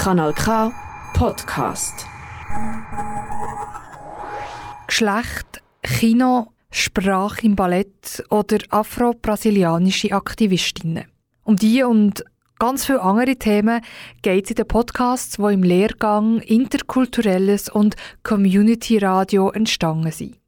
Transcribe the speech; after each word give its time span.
Kanal 0.00 0.32
K 0.32 0.72
Podcast. 1.12 2.06
Geschlecht, 4.86 5.62
Kino, 5.82 6.54
Sprache 6.70 7.44
im 7.44 7.54
Ballett 7.54 8.24
oder 8.30 8.56
afro-brasilianische 8.70 10.12
Aktivistinnen. 10.12 11.04
Um 11.44 11.56
die 11.56 11.82
und 11.82 12.24
ganz 12.58 12.86
viele 12.86 13.02
andere 13.02 13.36
Themen 13.36 13.82
geht 14.22 14.46
es 14.46 14.52
in 14.52 14.56
den 14.56 14.68
Podcasts, 14.68 15.36
die 15.36 15.52
im 15.52 15.62
Lehrgang 15.62 16.40
Interkulturelles 16.40 17.68
und 17.68 17.94
Community 18.22 18.96
Radio 18.96 19.50
entstanden 19.50 20.12
sind. 20.12 20.38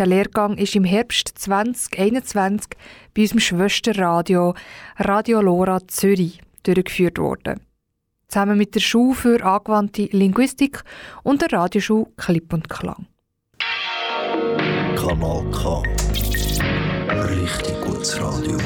Der 0.00 0.06
Lehrgang 0.06 0.58
ist 0.58 0.74
im 0.74 0.82
Herbst 0.82 1.30
2021 1.36 2.72
bei 3.14 3.22
unserem 3.22 3.38
Schwesterradio 3.38 4.54
Radio 4.98 5.40
Lora 5.42 5.86
Zürich 5.86 6.40
durchgeführt 6.64 7.18
worden. 7.18 7.65
Zusammen 8.28 8.58
mit 8.58 8.74
der 8.74 8.80
Schule 8.80 9.14
für 9.14 9.44
angewandte 9.44 10.08
Linguistik 10.12 10.82
und 11.22 11.42
der 11.42 11.52
Radioschule 11.52 12.06
Klipp 12.16 12.52
und 12.52 12.68
Klang. 12.68 13.06
Kanal 14.96 15.44
K. 15.52 15.82
Richtig 17.28 17.80
gutes 17.82 18.20
Radio. 18.20 18.58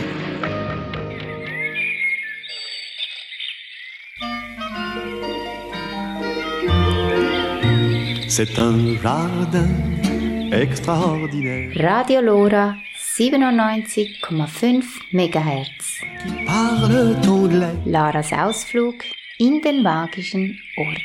C'est 8.29 8.59
un 8.59 8.97
jardin 9.03 9.69
extraordinaire 10.53 11.73
Radio 11.77 12.21
Lora 12.23 12.77
97,5 13.17 14.85
MHz. 15.13 16.01
anglais. 16.49 17.77
Laras 17.87 18.33
Ausflug 18.33 19.05
in 19.41 19.63
den 19.63 19.83
magischen 19.83 20.61
Ort. 20.77 21.01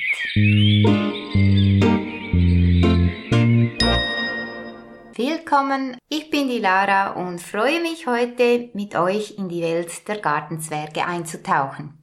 Willkommen, 5.15 5.97
ich 6.09 6.29
bin 6.29 6.49
die 6.49 6.59
Lara 6.59 7.11
und 7.11 7.41
freue 7.41 7.81
mich 7.81 8.07
heute 8.07 8.71
mit 8.73 8.93
euch 8.95 9.37
in 9.37 9.47
die 9.47 9.61
Welt 9.61 10.05
der 10.09 10.17
Gartenzwerge 10.17 11.05
einzutauchen. 11.05 11.97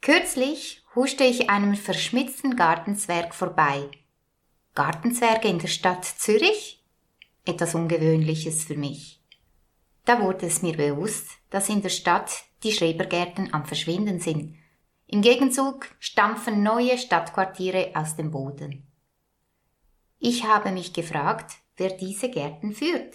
Kürzlich 0.00 0.82
huschte 0.96 1.22
ich 1.22 1.50
einem 1.50 1.76
verschmitzten 1.76 2.56
Gartenzwerg 2.56 3.32
vorbei. 3.32 3.88
Gartenzwerge 4.74 5.46
in 5.46 5.60
der 5.60 5.68
Stadt 5.68 6.04
Zürich? 6.04 6.82
Etwas 7.44 7.76
Ungewöhnliches 7.76 8.64
für 8.64 8.76
mich. 8.76 9.20
Da 10.04 10.20
wurde 10.20 10.46
es 10.46 10.62
mir 10.62 10.76
bewusst, 10.76 11.28
dass 11.50 11.68
in 11.68 11.80
der 11.80 11.90
Stadt 11.90 12.42
die 12.64 12.72
Schrebergärten 12.72 13.54
am 13.54 13.64
Verschwinden 13.66 14.18
sind. 14.18 14.56
Im 15.08 15.22
Gegenzug 15.22 15.86
stampfen 16.00 16.64
neue 16.64 16.98
Stadtquartiere 16.98 17.92
aus 17.94 18.16
dem 18.16 18.32
Boden. 18.32 18.86
Ich 20.18 20.44
habe 20.44 20.72
mich 20.72 20.92
gefragt, 20.92 21.58
wer 21.76 21.90
diese 21.90 22.28
Gärten 22.28 22.72
führt. 22.72 23.14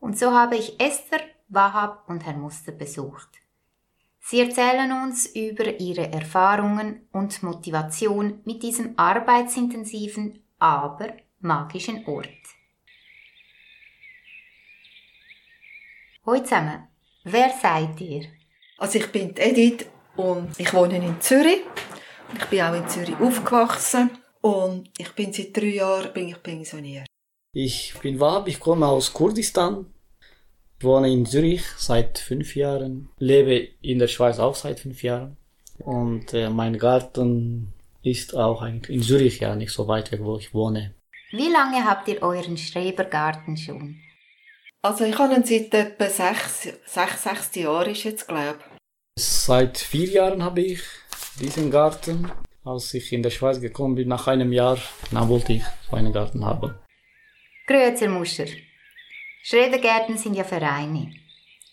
Und 0.00 0.18
so 0.18 0.32
habe 0.32 0.56
ich 0.56 0.80
Esther, 0.80 1.20
Wahab 1.48 2.08
und 2.08 2.24
Herrn 2.24 2.40
Muster 2.40 2.72
besucht. 2.72 3.28
Sie 4.20 4.40
erzählen 4.40 4.90
uns 5.02 5.26
über 5.26 5.78
ihre 5.80 6.10
Erfahrungen 6.10 7.06
und 7.12 7.42
Motivation 7.42 8.40
mit 8.44 8.62
diesem 8.62 8.98
arbeitsintensiven, 8.98 10.42
aber 10.58 11.08
magischen 11.40 12.06
Ort. 12.06 12.28
Hallo 16.24 16.40
zusammen, 16.42 16.88
wer 17.24 17.50
seid 17.50 18.00
ihr? 18.00 18.28
Also 18.78 18.98
ich 18.98 19.10
bin 19.10 19.36
Edith 19.36 19.91
und 20.16 20.58
ich 20.58 20.72
wohne 20.72 20.96
in 20.96 21.20
Zürich. 21.20 21.62
Ich 22.34 22.44
bin 22.46 22.62
auch 22.62 22.74
in 22.74 22.88
Zürich 22.88 23.18
aufgewachsen 23.20 24.10
und 24.40 24.90
ich 24.98 25.12
bin 25.12 25.32
seit 25.32 25.56
drei 25.56 25.66
Jahren 25.66 26.12
bin 26.12 26.28
ich 26.28 26.42
pensioniert. 26.42 27.06
Ich 27.54 27.94
bin 28.00 28.18
Wahab, 28.18 28.48
ich 28.48 28.58
komme 28.58 28.86
aus 28.86 29.12
Kurdistan, 29.12 29.86
wohne 30.80 31.10
in 31.12 31.26
Zürich 31.26 31.64
seit 31.76 32.18
fünf 32.18 32.56
Jahren, 32.56 33.10
lebe 33.18 33.68
in 33.82 33.98
der 33.98 34.08
Schweiz 34.08 34.38
auch 34.38 34.54
seit 34.54 34.80
fünf 34.80 35.02
Jahren 35.02 35.36
und 35.78 36.32
äh, 36.32 36.48
mein 36.48 36.78
Garten 36.78 37.74
ist 38.02 38.34
auch 38.34 38.62
eigentlich 38.62 38.96
in 38.96 39.02
Zürich 39.02 39.40
ja 39.40 39.54
nicht 39.54 39.72
so 39.72 39.86
weit 39.86 40.10
weg, 40.12 40.20
wo 40.22 40.38
ich 40.38 40.54
wohne. 40.54 40.94
Wie 41.30 41.48
lange 41.48 41.84
habt 41.84 42.08
ihr 42.08 42.22
euren 42.22 42.56
Schrebergarten 42.56 43.56
schon? 43.56 43.96
Also 44.82 45.04
ich 45.04 45.16
habe 45.18 45.34
ihn 45.34 45.44
seit 45.44 45.72
etwa 45.72 46.08
sechs, 46.08 46.68
sechs, 46.84 47.22
sechs 47.22 47.54
Jahren 47.54 47.92
ist 47.92 48.04
jetzt 48.04 48.26
glaube 48.26 48.58
Seit 49.18 49.76
vier 49.76 50.08
Jahren 50.08 50.42
habe 50.42 50.62
ich 50.62 50.82
diesen 51.38 51.70
Garten. 51.70 52.30
Als 52.64 52.94
ich 52.94 53.12
in 53.12 53.22
der 53.22 53.30
Schweiz 53.30 53.60
gekommen 53.60 53.96
bin, 53.96 54.08
nach 54.08 54.26
einem 54.26 54.52
Jahr, 54.52 54.78
dann 55.10 55.28
wollte 55.28 55.52
ich 55.52 55.64
so 55.90 55.96
einen 55.96 56.12
Garten 56.12 56.44
haben. 56.44 56.74
Grüezi, 57.66 58.08
Muscher. 58.08 58.46
Schrebergärten 59.42 60.16
sind 60.16 60.34
ja 60.34 60.44
Vereine. 60.44 61.12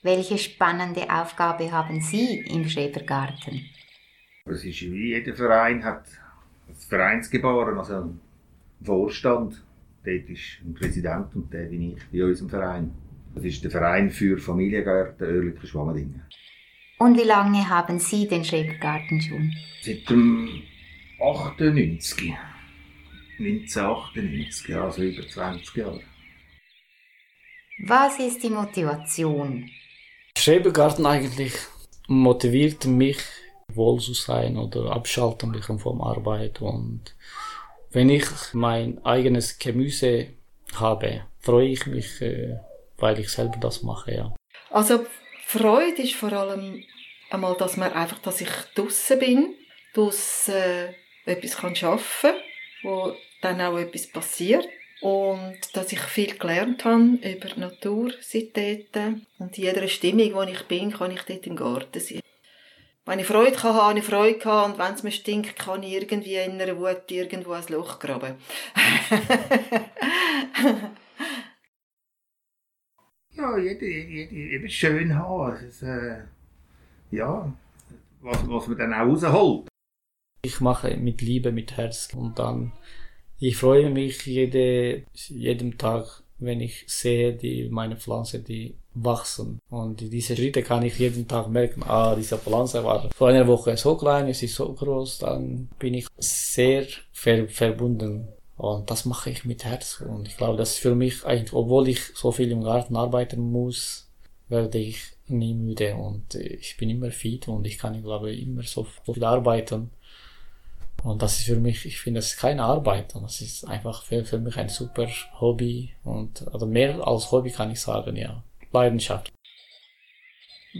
Welche 0.01 0.37
spannende 0.37 1.09
Aufgabe 1.09 1.71
haben 1.71 2.01
Sie 2.01 2.39
im 2.39 2.67
Schrebergarten? 2.67 3.65
Es 4.45 4.65
ist 4.65 4.81
wie 4.81 5.13
jeder 5.13 5.35
Verein 5.35 5.83
hat 5.83 6.05
ein 6.67 6.75
Vereinsgebaren, 6.75 7.77
also 7.77 7.95
einen 7.95 8.19
Vorstand. 8.83 9.63
Dort 10.03 10.29
ist 10.29 10.59
ein 10.65 10.73
Präsident 10.73 11.35
und 11.35 11.53
der 11.53 11.65
bin 11.65 11.93
ich 11.93 12.01
in 12.11 12.23
unserem 12.23 12.49
Verein. 12.49 12.91
Das 13.35 13.43
ist 13.43 13.63
der 13.63 13.71
Verein 13.71 14.09
für 14.09 14.37
Familiengärten 14.37 15.27
Oerlikon 15.27 15.67
Schwammerdingen. 15.67 16.23
Und 16.99 17.17
wie 17.17 17.23
lange 17.23 17.69
haben 17.69 17.97
Sie 17.97 18.27
den 18.27 18.43
Schrebergarten 18.43 19.21
schon? 19.21 19.55
Seit 19.81 20.09
dem 20.09 20.63
98. 21.21 22.33
1998, 23.39 24.75
also 24.75 25.01
über 25.03 25.25
20 25.25 25.75
Jahre. 25.77 26.01
Was 27.85 28.19
ist 28.19 28.43
die 28.43 28.49
Motivation? 28.49 29.69
Schrebergarten 30.37 31.05
eigentlich 31.05 31.53
motiviert 32.09 32.85
mich, 32.85 33.19
wohl 33.73 34.01
zu 34.01 34.13
sein 34.13 34.57
oder 34.57 34.91
abschalten 34.91 35.51
mich 35.51 35.63
vom 35.63 36.01
Arbeit. 36.01 36.61
Und 36.61 37.15
wenn 37.91 38.09
ich 38.09 38.25
mein 38.51 39.03
eigenes 39.05 39.57
Gemüse 39.57 40.33
habe, 40.75 41.21
freue 41.39 41.69
ich 41.69 41.85
mich, 41.85 42.21
äh, 42.21 42.57
weil 42.97 43.19
ich 43.19 43.29
selber 43.29 43.57
das 43.61 43.83
mache, 43.83 44.13
ja. 44.13 44.35
Also 44.69 45.05
Freude 45.51 46.03
ist 46.03 46.13
vor 46.13 46.31
allem 46.31 46.83
einmal, 47.31 47.57
dass 47.57 47.75
man 47.75 47.91
einfach, 47.91 48.19
dass 48.19 48.39
ich 48.39 48.51
draussen 48.75 49.17
bin, 49.17 49.55
dass 49.95 50.47
äh, 50.47 50.93
etwas 51.25 51.57
kann 51.57 51.75
schaffen, 51.75 52.33
wo 52.83 53.15
dann 53.41 53.59
auch 53.59 53.79
etwas 53.79 54.05
passiert 54.05 54.67
und 55.01 55.57
dass 55.73 55.91
ich 55.91 56.01
viel 56.01 56.37
gelernt 56.37 56.85
habe 56.85 57.17
über 57.23 57.47
die 57.47 57.61
Natur 57.61 58.13
seitdem 58.21 59.25
und 59.39 59.57
in 59.57 59.63
jeder 59.63 59.87
Stimmung, 59.87 60.35
wo 60.35 60.43
ich 60.43 60.61
bin, 60.67 60.91
kann 60.91 61.09
ich 61.09 61.23
dort 61.23 61.47
im 61.47 61.55
Garten 61.55 61.99
sein. 61.99 62.21
Wenn 63.07 63.17
ich 63.17 63.25
Freude 63.25 63.53
kann, 63.53 63.73
habe 63.73 63.97
ich 63.97 64.05
Freude 64.05 64.37
gehabt 64.37 64.69
und 64.69 64.77
wenn 64.77 64.93
es 64.93 65.01
mir 65.01 65.11
stinkt, 65.11 65.57
kann 65.57 65.81
ich 65.81 65.93
irgendwie 65.93 66.35
in 66.35 66.61
einer 66.61 66.77
Wut 66.77 67.09
irgendwo 67.09 67.53
ein 67.53 67.65
Loch 67.69 67.97
graben. 67.97 68.35
Ja, 73.39 73.57
jeder, 73.57 73.87
jeder, 73.87 74.33
jeder 74.33 74.67
schön 74.67 75.15
haben. 75.15 75.55
Ist, 75.65 75.81
äh, 75.81 76.17
ja, 77.11 77.53
was, 78.21 78.37
was 78.49 78.67
man 78.67 78.77
dann 78.77 78.93
auch 78.93 79.07
rausholt. 79.07 79.69
Ich 80.41 80.59
mache 80.59 80.97
mit 80.97 81.21
Liebe, 81.21 81.51
mit 81.51 81.77
Herz 81.77 82.13
und 82.13 82.37
dann, 82.37 82.73
ich 83.39 83.55
freue 83.55 83.89
mich 83.89 84.25
jede, 84.25 85.03
jedem 85.13 85.77
Tag, 85.77 86.23
wenn 86.37 86.59
ich 86.59 86.83
sehe, 86.87 87.33
die, 87.33 87.69
meine 87.69 87.95
Pflanzen, 87.95 88.43
die 88.43 88.75
wachsen. 88.93 89.59
Und 89.69 90.01
diese 90.01 90.35
Schritte 90.35 90.61
kann 90.61 90.83
ich 90.83 90.99
jeden 90.99 91.27
Tag 91.27 91.47
merken, 91.49 91.83
ah, 91.83 92.15
diese 92.15 92.37
Pflanze 92.37 92.83
war 92.83 93.09
vor 93.15 93.29
einer 93.29 93.47
Woche 93.47 93.77
so 93.77 93.95
klein, 93.95 94.27
es 94.27 94.43
ist 94.43 94.55
so 94.55 94.73
groß, 94.73 95.19
dann 95.19 95.69
bin 95.79 95.93
ich 95.93 96.07
sehr 96.17 96.85
ver 97.13 97.47
verbunden. 97.47 98.27
Und 98.59 98.91
das 98.91 99.05
mache 99.05 99.29
ich 99.29 99.45
mit 99.45 99.63
Herz. 99.63 100.01
Und 100.01 100.27
ich 100.27 100.35
glaube, 100.35 100.57
das 100.57 100.71
ist 100.71 100.79
für 100.79 100.93
mich 100.93 101.25
eigentlich, 101.25 101.53
obwohl 101.53 101.87
ich 101.87 102.03
so 102.13 102.33
viel 102.33 102.51
im 102.51 102.61
Garten 102.61 102.97
arbeiten 102.97 103.39
muss, 103.39 104.09
werde 104.49 104.79
ich 104.79 105.01
nie 105.27 105.53
müde 105.53 105.95
und 105.95 106.35
äh, 106.35 106.39
ich 106.39 106.75
bin 106.75 106.89
immer 106.89 107.11
fit 107.11 107.47
und 107.47 107.65
ich 107.65 107.77
kann, 107.77 108.01
glaube 108.01 108.31
ich, 108.31 108.41
immer 108.41 108.63
so 108.63 108.85
viel 109.05 109.23
arbeiten. 109.23 109.91
Und 111.03 111.21
das 111.21 111.39
ist 111.39 111.45
für 111.45 111.55
mich, 111.55 111.85
ich 111.85 111.99
finde, 112.01 112.17
das 112.17 112.33
ist 112.33 112.39
keine 112.39 112.63
Arbeit. 112.63 113.15
Und 113.15 113.23
das 113.23 113.39
ist 113.39 113.63
einfach 113.65 114.03
für, 114.03 114.25
für 114.25 114.39
mich 114.39 114.57
ein 114.57 114.67
super 114.67 115.07
Hobby. 115.39 115.93
Und, 116.03 116.45
also 116.51 116.65
mehr 116.65 117.07
als 117.07 117.31
Hobby 117.31 117.51
kann 117.51 117.71
ich 117.71 117.79
sagen, 117.79 118.17
ja. 118.17 118.43
Leidenschaft. 118.73 119.31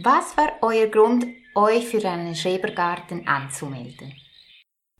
Was 0.02 0.36
war 0.36 0.52
euer 0.60 0.88
Grund, 0.88 1.24
euch 1.54 1.86
für 1.86 2.06
einen 2.06 2.34
Schrebergarten 2.34 3.26
anzumelden? 3.26 4.12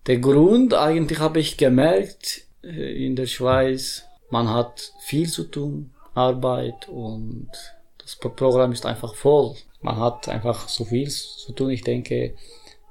Der 0.07 0.19
Grund, 0.19 0.73
eigentlich 0.73 1.19
habe 1.19 1.41
ich 1.41 1.59
gemerkt, 1.59 2.47
in 2.63 3.17
der 3.17 3.27
Schweiz, 3.27 4.05
man 4.31 4.49
hat 4.49 4.93
viel 5.01 5.29
zu 5.29 5.45
tun, 5.45 5.93
Arbeit 6.15 6.89
und 6.89 7.51
das 7.99 8.17
Pro- 8.17 8.31
Programm 8.31 8.73
ist 8.73 8.87
einfach 8.87 9.15
voll. 9.15 9.55
Man 9.81 9.97
hat 9.97 10.29
einfach 10.29 10.69
so 10.69 10.85
viel 10.85 11.09
zu 11.09 11.53
tun. 11.53 11.71
Ich 11.71 11.83
denke, 11.83 12.35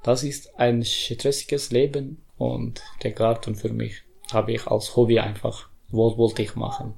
Das 0.02 0.22
ist 0.22 0.58
ein 0.58 0.82
stressiges 0.82 1.70
Leben 1.72 2.24
und 2.38 2.82
der 3.02 3.12
Garten 3.12 3.54
für 3.54 3.68
mich 3.68 4.02
habe 4.32 4.52
ich 4.52 4.66
als 4.66 4.96
Hobby 4.96 5.18
einfach, 5.20 5.68
was 5.90 6.16
wollte 6.16 6.42
ich 6.42 6.54
machen. 6.56 6.94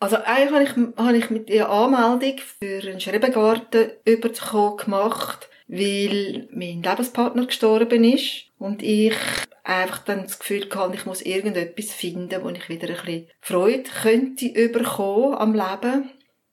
Also 0.00 0.16
eigentlich 0.16 0.70
habe 0.76 0.92
ich, 0.92 0.98
habe 0.98 1.16
ich 1.16 1.30
mit 1.30 1.48
der 1.48 1.70
Anmeldung 1.70 2.38
für 2.38 2.80
einen 2.86 3.00
Schrebengarten 3.00 3.92
überzukommen 4.04 4.76
gemacht, 4.76 5.48
weil 5.68 6.48
mein 6.50 6.82
Lebenspartner 6.82 7.46
gestorben 7.46 8.02
ist 8.04 8.46
und 8.58 8.82
ich 8.82 9.14
einfach 9.62 9.98
dann 10.04 10.22
das 10.22 10.38
Gefühl 10.38 10.66
hatte, 10.74 10.94
ich 10.94 11.04
muss 11.04 11.22
irgendetwas 11.22 11.92
finden, 11.92 12.42
wo 12.42 12.48
ich 12.48 12.68
wieder 12.68 12.88
ein 12.88 12.94
bisschen 12.94 13.28
Freude 13.40 13.90
könnte 14.02 14.46
überkommen 14.46 15.34
am 15.34 15.54
Leben. 15.54 16.10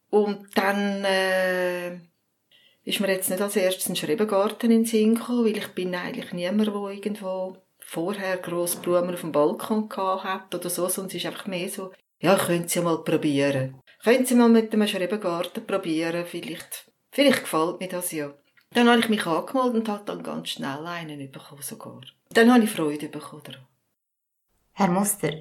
Und 0.10 0.48
dann 0.56 1.04
äh, 1.06 1.96
ist 2.84 3.00
mir 3.00 3.12
jetzt 3.12 3.30
nicht 3.30 3.42
als 3.42 3.56
erstes 3.56 3.90
ein 3.90 3.96
Schrebengarten 3.96 4.70
in 4.70 4.84
den 4.84 5.16
gekommen, 5.16 5.46
weil 5.46 5.58
ich 5.58 5.68
bin 5.70 5.96
eigentlich 5.96 6.32
niemand, 6.34 6.68
der 6.68 6.76
irgendwo 6.76 7.58
vorher 7.80 8.38
grosse 8.38 8.80
Blumen 8.80 9.14
auf 9.14 9.22
dem 9.22 9.32
Balkon 9.32 9.88
gehabt 9.88 10.54
oder 10.54 10.70
so, 10.70 10.86
es 10.86 10.98
ist 10.98 11.26
einfach 11.26 11.48
mehr 11.48 11.70
so, 11.70 11.92
ja, 12.20 12.36
können 12.36 12.68
Sie 12.68 12.82
mal 12.82 13.04
probieren. 13.04 13.80
Können 14.04 14.26
Sie 14.26 14.36
mal 14.36 14.50
mit 14.50 14.74
einem 14.74 14.88
Schrebengarten 14.88 15.66
probieren, 15.66 16.26
vielleicht, 16.26 16.92
vielleicht 17.12 17.42
gefällt 17.42 17.80
mir 17.80 17.88
das 17.88 18.12
ja. 18.12 18.34
Dann 18.76 18.90
habe 18.90 19.00
ich 19.00 19.08
mich 19.08 19.26
angemeldet 19.26 19.74
und 19.74 19.90
habe 19.90 20.04
dann 20.06 20.22
ganz 20.22 20.50
schnell 20.50 20.86
einen 20.86 21.32
bekommen 21.32 21.62
sogar. 21.62 22.02
Dann 22.32 22.54
habe 22.54 22.66
ich 22.66 22.70
Freude 22.70 23.08
bekommen 23.08 23.44
daran. 23.44 23.66
Herr 24.74 24.90
Muster, 24.90 25.32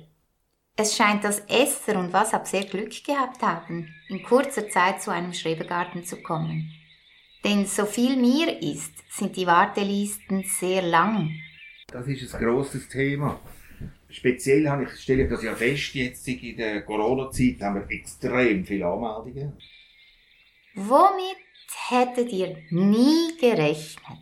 es 0.77 0.97
scheint, 0.97 1.25
dass 1.25 1.41
Esther 1.49 1.99
und 1.99 2.13
Wasab 2.13 2.47
sehr 2.47 2.65
Glück 2.65 2.93
gehabt 3.05 3.43
haben, 3.43 3.93
in 4.09 4.23
kurzer 4.23 4.69
Zeit 4.69 5.03
zu 5.03 5.11
einem 5.11 5.33
Schrebergarten 5.33 6.05
zu 6.05 6.23
kommen. 6.23 6.71
Denn 7.43 7.67
so 7.67 7.87
viel 7.87 8.17
mir 8.17 8.63
ist, 8.63 8.93
sind 9.11 9.37
die 9.37 9.49
Wartelisten 9.49 10.45
sehr 10.45 10.83
lang. 10.83 11.31
Das 11.89 12.07
ist 12.07 12.33
ein 12.35 12.45
grosses 12.45 12.89
Thema. 12.89 13.41
Speziell 14.09 14.69
habe 14.69 14.85
ich, 14.85 14.91
stelle 14.91 15.25
ich 15.25 15.31
das 15.31 15.43
ja 15.43 15.57
fest, 15.57 15.95
jetzt 15.95 16.29
in 16.29 16.57
der 16.57 16.83
Corona-Zeit 16.83 17.61
haben 17.61 17.81
wir 17.81 17.91
extrem 17.91 18.65
viele 18.65 18.87
Anmeldungen. 18.87 19.59
Womit 20.77 21.44
hättet 21.89 22.31
ihr 22.31 22.57
nie 22.71 23.37
gerechnet? 23.41 24.19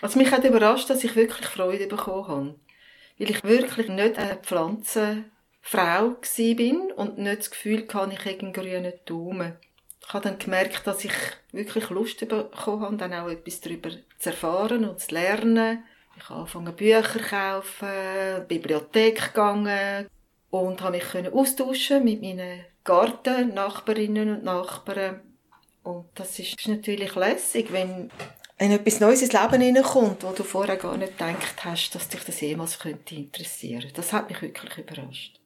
Also 0.00 0.18
mich 0.18 0.30
hat 0.30 0.44
überrascht, 0.44 0.90
dass 0.90 1.04
ich 1.04 1.16
wirklich 1.16 1.46
Freude 1.46 1.86
bekommen 1.86 2.28
habe. 2.28 2.54
Weil 3.18 3.30
ich 3.30 3.44
wirklich 3.44 3.88
nicht 3.88 4.18
eine 4.18 4.36
Pflanzenfrau 4.36 6.16
bin 6.36 6.92
und 6.96 7.18
nicht 7.18 7.38
das 7.38 7.50
Gefühl 7.50 7.86
hatte, 7.92 8.12
ich 8.12 8.24
hätte 8.24 8.42
einen 8.42 8.52
grünen 8.52 8.92
Daumen. 9.06 9.56
Ich 10.06 10.12
habe 10.12 10.28
dann 10.28 10.38
gemerkt, 10.38 10.86
dass 10.86 11.04
ich 11.04 11.14
wirklich 11.52 11.88
Lust 11.90 12.20
bekommen 12.20 12.82
habe, 12.82 12.96
dann 12.96 13.14
auch 13.14 13.28
etwas 13.28 13.60
darüber 13.60 13.90
zu 14.18 14.30
erfahren 14.30 14.84
und 14.84 15.00
zu 15.00 15.14
lernen. 15.14 15.84
Ich 16.16 16.28
habe 16.28 16.40
angefangen 16.40 16.76
Bücher 16.76 17.02
zu 17.02 17.18
kaufen, 17.18 17.88
in 17.88 18.42
die 18.42 18.54
Bibliothek 18.54 19.32
gegangen 19.32 20.06
und 20.50 20.82
habe 20.82 20.98
mich 20.98 21.32
austauschen 21.32 22.04
mit 22.04 22.20
meinen 22.20 22.64
Garten-Nachbarinnen 22.84 24.36
und 24.36 24.44
Nachbarn. 24.44 25.33
Und 25.84 26.06
das 26.14 26.38
ist 26.38 26.66
natürlich 26.66 27.14
lässig, 27.14 27.70
wenn, 27.70 28.10
wenn 28.58 28.72
etwas 28.72 29.00
Neues 29.00 29.22
ins 29.22 29.32
Leben 29.32 29.60
hineinkommt, 29.60 30.24
wo 30.24 30.32
du 30.32 30.42
vorher 30.42 30.76
gar 30.76 30.96
nicht 30.96 31.18
gedacht 31.18 31.64
hast, 31.64 31.94
dass 31.94 32.08
dich 32.08 32.24
das 32.24 32.40
jemals 32.40 32.78
könnte 32.78 33.14
interessieren. 33.14 33.90
Das 33.94 34.12
hat 34.12 34.28
mich 34.28 34.40
wirklich 34.40 34.78
überrascht. 34.78 35.38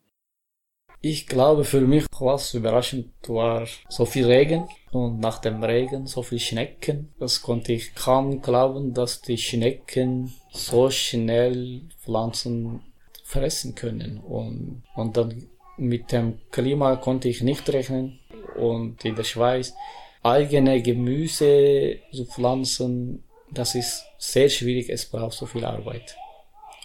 Ich 1.00 1.26
glaube, 1.26 1.64
für 1.64 1.80
mich 1.80 2.06
was 2.18 2.54
überraschend 2.54 3.12
war 3.28 3.66
so 3.88 4.04
viel 4.04 4.26
Regen 4.26 4.68
und 4.90 5.20
nach 5.20 5.38
dem 5.38 5.62
Regen 5.62 6.06
so 6.06 6.22
viel 6.22 6.40
Schnecken. 6.40 7.12
Das 7.20 7.42
konnte 7.42 7.72
ich 7.72 7.94
kaum 7.94 8.42
glauben, 8.42 8.94
dass 8.94 9.20
die 9.20 9.38
Schnecken 9.38 10.34
so 10.50 10.90
schnell 10.90 11.82
Pflanzen 12.00 12.80
fressen 13.24 13.74
können. 13.74 14.18
Und, 14.18 14.82
und 14.96 15.16
dann 15.16 15.48
mit 15.76 16.10
dem 16.10 16.40
Klima 16.50 16.96
konnte 16.96 17.28
ich 17.28 17.42
nicht 17.42 17.68
rechnen. 17.70 18.18
Und 18.56 19.04
in 19.04 19.14
der 19.14 19.24
Schweiz 19.24 19.74
eigene 20.22 20.82
Gemüse 20.82 22.00
zu 22.12 22.24
pflanzen, 22.24 23.24
das 23.50 23.74
ist 23.74 24.04
sehr 24.18 24.48
schwierig. 24.48 24.88
Es 24.88 25.06
braucht 25.06 25.34
so 25.34 25.46
viel 25.46 25.64
Arbeit. 25.64 26.16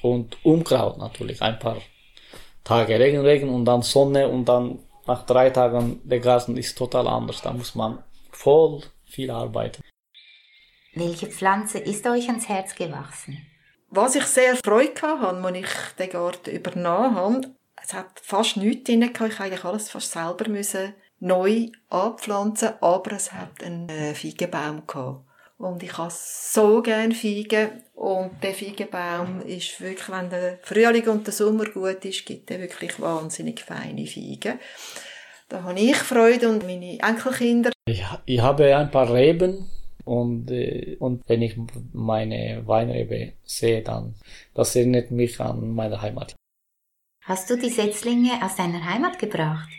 Und 0.02 0.38
Unkraut 0.46 0.98
natürlich, 0.98 1.42
ein 1.42 1.60
paar 1.60 1.78
Tage 2.64 3.00
Regen, 3.00 3.22
Regen 3.22 3.50
und 3.50 3.66
dann 3.66 3.82
Sonne 3.82 4.28
und 4.28 4.46
dann 4.46 4.80
nach 5.06 5.26
drei 5.26 5.50
Tagen 5.50 6.02
der 6.04 6.20
Garten 6.20 6.58
ist 6.58 6.78
total 6.78 7.08
anders. 7.08 7.42
Da 7.42 7.52
muss 7.52 7.76
man 7.76 8.04
voll 8.32 8.82
viel 9.06 9.30
arbeiten. 9.32 9.84
Welche 10.94 11.28
Pflanze 11.28 11.80
ist 11.80 12.06
euch 12.06 12.28
ans 12.28 12.48
Herz 12.48 12.76
gewachsen? 12.76 13.46
Was 13.90 14.16
ich 14.16 14.26
sehr 14.26 14.56
Freude 14.56 15.02
hatte, 15.02 15.44
als 15.44 15.58
ich 15.58 15.96
den 16.00 16.10
Garten 16.10 16.52
übernommen 16.52 17.16
habe, 17.16 17.42
es 17.82 17.94
hat 17.94 18.20
fast 18.22 18.58
nichts 18.58 18.86
drin. 18.86 19.02
Ich 19.02 19.20
musste 19.20 19.44
eigentlich 19.44 19.66
alles 19.66 19.90
fast 19.90 20.12
selber 20.12 20.50
müssen 20.50 20.94
neu 21.24 21.70
anpflanzen, 21.90 22.74
aber 22.82 23.14
es 23.14 23.32
hat 23.32 23.64
einen 23.64 23.88
äh, 23.90 24.14
Feigenbaum 24.14 24.86
gehabt. 24.86 25.26
Und 25.58 25.82
ich 25.82 25.98
habe 25.98 26.12
so 26.14 26.82
gerne 26.82 27.16
Feigen. 27.16 27.84
Und 27.96 28.44
der 28.44 28.54
Feigenbaum 28.54 29.42
ist 29.42 29.80
wirklich, 29.80 30.10
wenn 30.10 30.30
der 30.30 30.60
Frühling 30.64 31.08
und 31.08 31.26
der 31.26 31.34
Sommer 31.34 31.66
gut 31.66 32.04
ist, 32.04 32.26
gibt 32.26 32.52
er 32.52 32.60
wirklich 32.60 33.00
wahnsinnig 33.00 33.62
feine 33.62 34.06
Feigen. 34.06 34.60
Da 35.48 35.64
habe 35.64 35.80
ich 35.80 35.96
Freude 35.96 36.50
und 36.50 36.66
meine 36.66 37.00
Enkelkinder. 37.00 37.72
Ich, 37.86 38.04
ich 38.26 38.42
habe 38.42 38.76
ein 38.76 38.92
paar 38.92 39.14
Reben 39.14 39.70
und, 40.04 40.52
äh, 40.52 40.98
und 41.00 41.24
wenn 41.28 41.42
ich 41.42 41.56
meine 41.94 42.64
Weinrebe 42.66 43.34
sehe, 43.46 43.82
dann 43.82 44.16
das 44.54 44.76
erinnert 44.76 45.12
mich 45.12 45.40
an 45.40 45.74
meine 45.74 46.02
Heimat. 46.02 46.36
Hast 47.24 47.50
du 47.50 47.56
die 47.56 47.70
Setzlinge 47.70 48.44
aus 48.44 48.58
deiner 48.58 48.84
Heimat 48.84 49.18
gebracht? 49.20 49.70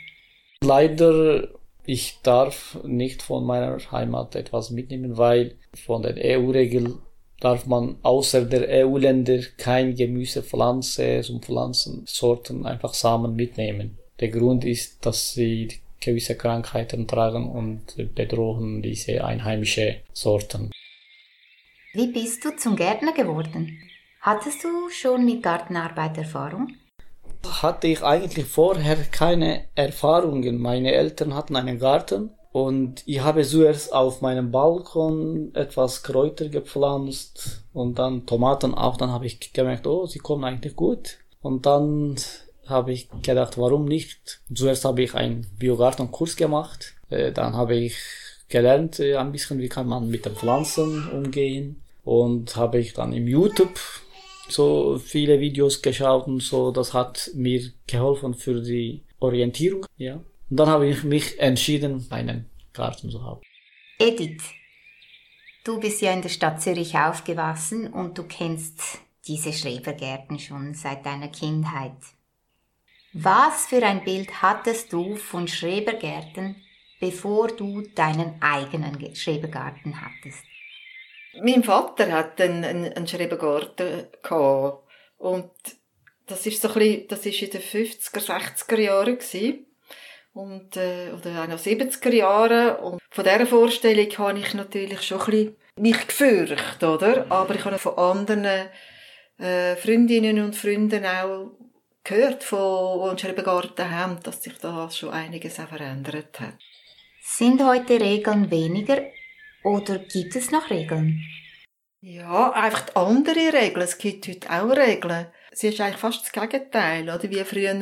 Leider 0.64 1.48
ich 1.86 2.20
darf 2.22 2.78
nicht 2.84 3.22
von 3.22 3.44
meiner 3.44 3.78
Heimat 3.92 4.34
etwas 4.34 4.70
mitnehmen, 4.70 5.18
weil 5.18 5.56
von 5.74 6.02
der 6.02 6.16
EU-Regel 6.16 6.94
darf 7.40 7.66
man 7.66 7.96
außer 8.02 8.46
der 8.46 8.86
EU-Länder 8.86 9.40
kein 9.58 9.94
Gemüse, 9.94 10.42
Pflanze 10.42 11.22
und 11.30 11.44
Pflanzensorten 11.44 12.64
einfach 12.64 12.94
Samen 12.94 13.36
mitnehmen. 13.36 13.98
Der 14.20 14.28
Grund 14.28 14.64
ist, 14.64 15.04
dass 15.04 15.34
sie 15.34 15.68
gewisse 16.00 16.36
Krankheiten 16.36 17.06
tragen 17.06 17.50
und 17.50 18.14
bedrohen 18.14 18.80
diese 18.80 19.22
einheimische 19.24 19.96
Sorten. 20.14 20.70
Wie 21.92 22.06
bist 22.06 22.44
du 22.44 22.56
zum 22.56 22.76
Gärtner 22.76 23.12
geworden? 23.12 23.78
Hattest 24.22 24.64
du 24.64 24.88
schon 24.88 25.26
mit 25.26 25.42
Gartenarbeit 25.42 26.16
Erfahrung? 26.16 26.68
Hatte 27.62 27.86
ich 27.86 28.02
eigentlich 28.02 28.46
vorher 28.46 28.96
keine 29.10 29.64
Erfahrungen. 29.74 30.58
Meine 30.58 30.92
Eltern 30.92 31.34
hatten 31.34 31.56
einen 31.56 31.78
Garten 31.78 32.30
und 32.54 33.02
ich 33.06 33.20
habe 33.20 33.42
zuerst 33.42 33.92
auf 33.92 34.20
meinem 34.20 34.52
Balkon 34.52 35.52
etwas 35.54 36.04
Kräuter 36.04 36.48
gepflanzt 36.48 37.64
und 37.72 37.98
dann 37.98 38.26
Tomaten 38.26 38.74
auch. 38.74 38.96
Dann 38.96 39.10
habe 39.10 39.26
ich 39.26 39.52
gemerkt, 39.52 39.88
oh, 39.88 40.06
sie 40.06 40.20
kommen 40.20 40.44
eigentlich 40.44 40.76
gut. 40.76 41.18
Und 41.42 41.66
dann 41.66 42.14
habe 42.66 42.92
ich 42.92 43.08
gedacht, 43.22 43.58
warum 43.58 43.86
nicht? 43.86 44.40
Zuerst 44.54 44.84
habe 44.84 45.02
ich 45.02 45.14
einen 45.14 45.46
Biogartenkurs 45.58 46.36
gemacht. 46.36 46.94
Äh, 47.10 47.32
dann 47.32 47.54
habe 47.54 47.74
ich 47.74 47.96
gelernt 48.48 49.00
äh, 49.00 49.16
ein 49.16 49.32
bisschen, 49.32 49.58
wie 49.58 49.68
kann 49.68 49.88
man 49.88 50.08
mit 50.08 50.24
den 50.24 50.36
Pflanzen 50.36 51.10
umgehen. 51.10 51.82
Und 52.04 52.54
habe 52.54 52.78
ich 52.78 52.94
dann 52.94 53.12
im 53.12 53.26
YouTube 53.26 53.80
so 54.48 54.98
viele 54.98 55.40
Videos 55.40 55.82
geschaut 55.82 56.26
und 56.26 56.42
so. 56.42 56.70
Das 56.70 56.92
hat 56.92 57.30
mir 57.34 57.72
geholfen 57.86 58.34
für 58.34 58.60
die 58.60 59.02
Orientierung, 59.20 59.86
ja. 59.96 60.20
Und 60.50 60.56
dann 60.60 60.68
habe 60.68 60.88
ich 60.88 61.02
mich 61.04 61.38
entschieden, 61.40 62.06
einen 62.10 62.50
Garten 62.72 63.10
zu 63.10 63.22
haben. 63.22 63.40
Edith, 63.98 64.42
du 65.64 65.80
bist 65.80 66.02
ja 66.02 66.12
in 66.12 66.22
der 66.22 66.28
Stadt 66.28 66.60
Zürich 66.60 66.96
aufgewachsen 66.96 67.92
und 67.92 68.18
du 68.18 68.24
kennst 68.24 68.98
diese 69.26 69.52
Schrebergärten 69.52 70.38
schon 70.38 70.74
seit 70.74 71.06
deiner 71.06 71.28
Kindheit. 71.28 71.96
Was 73.12 73.66
für 73.66 73.82
ein 73.84 74.04
Bild 74.04 74.42
hattest 74.42 74.92
du 74.92 75.16
von 75.16 75.46
Schrebergärten, 75.46 76.56
bevor 77.00 77.48
du 77.48 77.82
deinen 77.94 78.42
eigenen 78.42 79.14
Schrebergarten 79.14 80.00
hattest? 80.00 80.42
Mein 81.42 81.64
Vater 81.64 82.12
hat 82.12 82.40
einen, 82.40 82.64
einen, 82.64 82.92
einen 82.92 83.06
Schrebergarten 83.06 84.06
gehabt. 84.22 84.84
Und 85.18 85.50
das 86.26 86.46
ist 86.46 86.62
so 86.62 86.68
ein 86.68 86.74
bisschen, 86.74 87.08
das 87.08 87.26
ist 87.26 87.42
in 87.42 87.50
den 87.50 87.60
50er, 87.60 88.20
60er 88.20 88.80
Jahren 88.80 89.18
gewesen. 89.18 89.66
Und, 90.32 90.76
äh, 90.76 91.12
oder 91.12 91.42
auch 91.42 91.48
noch 91.48 91.58
70er 91.58 92.12
Jahren. 92.12 92.76
Und 92.76 93.00
von 93.10 93.24
dieser 93.24 93.46
Vorstellung 93.46 94.10
habe 94.18 94.38
ich 94.38 94.54
natürlich 94.54 95.02
schon 95.02 95.20
ein 95.20 95.26
bisschen 95.26 95.56
mich 95.76 96.06
gefürchtet, 96.06 96.82
oder? 96.82 97.26
Aber 97.30 97.54
ich 97.54 97.64
habe 97.64 97.78
von 97.78 97.98
anderen, 97.98 98.68
äh, 99.38 99.76
Freundinnen 99.76 100.44
und 100.44 100.56
Freunden 100.56 101.04
auch 101.04 101.50
gehört, 102.04 102.44
von, 102.44 103.00
die 103.00 103.08
einen 103.08 103.18
Schrebergarten 103.18 103.90
haben, 103.90 104.20
dass 104.22 104.42
sich 104.42 104.58
da 104.58 104.90
schon 104.90 105.10
einiges 105.10 105.58
auch 105.58 105.68
verändert 105.68 106.38
hat. 106.40 106.54
Sind 107.22 107.64
heute 107.64 108.00
Regeln 108.00 108.50
weniger 108.50 108.98
oder 109.64 109.98
gibt 109.98 110.36
es 110.36 110.50
noch 110.50 110.70
Regeln? 110.70 111.20
Ja, 112.00 112.52
einfach 112.52 112.94
andere 112.94 113.52
Regeln. 113.54 113.82
Es 113.82 113.96
gibt 113.96 114.28
heute 114.28 114.50
auch 114.50 114.76
Regeln. 114.76 115.26
Sie 115.52 115.68
ist 115.68 115.80
eigentlich 115.80 115.96
fast 115.96 116.22
das 116.22 116.32
Gegenteil, 116.32 117.04
oder? 117.04 117.22
Wie 117.22 117.42
früher 117.44 117.72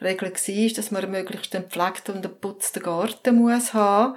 Regel 0.00 0.30
war, 0.30 0.74
dass 0.76 0.90
man 0.90 1.10
möglichst 1.10 1.54
einen 1.54 1.64
gepflegten 1.64 2.14
und 2.16 2.22
geputzten 2.22 2.82
Garten 2.82 3.36
muss 3.36 3.74
haben, 3.74 4.16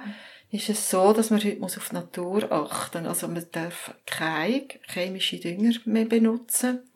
ist 0.52 0.68
es 0.68 0.88
so, 0.88 1.12
dass 1.12 1.30
man 1.30 1.42
heute 1.42 1.62
auf 1.62 1.88
die 1.88 1.94
Natur 1.94 2.52
achten 2.52 3.02
muss. 3.02 3.08
Also 3.08 3.28
man 3.28 3.46
darf 3.50 3.94
keine 4.06 4.68
chemischen 4.86 5.40
Dünger 5.40 5.74
mehr 5.86 6.04
benutzen. 6.04 6.88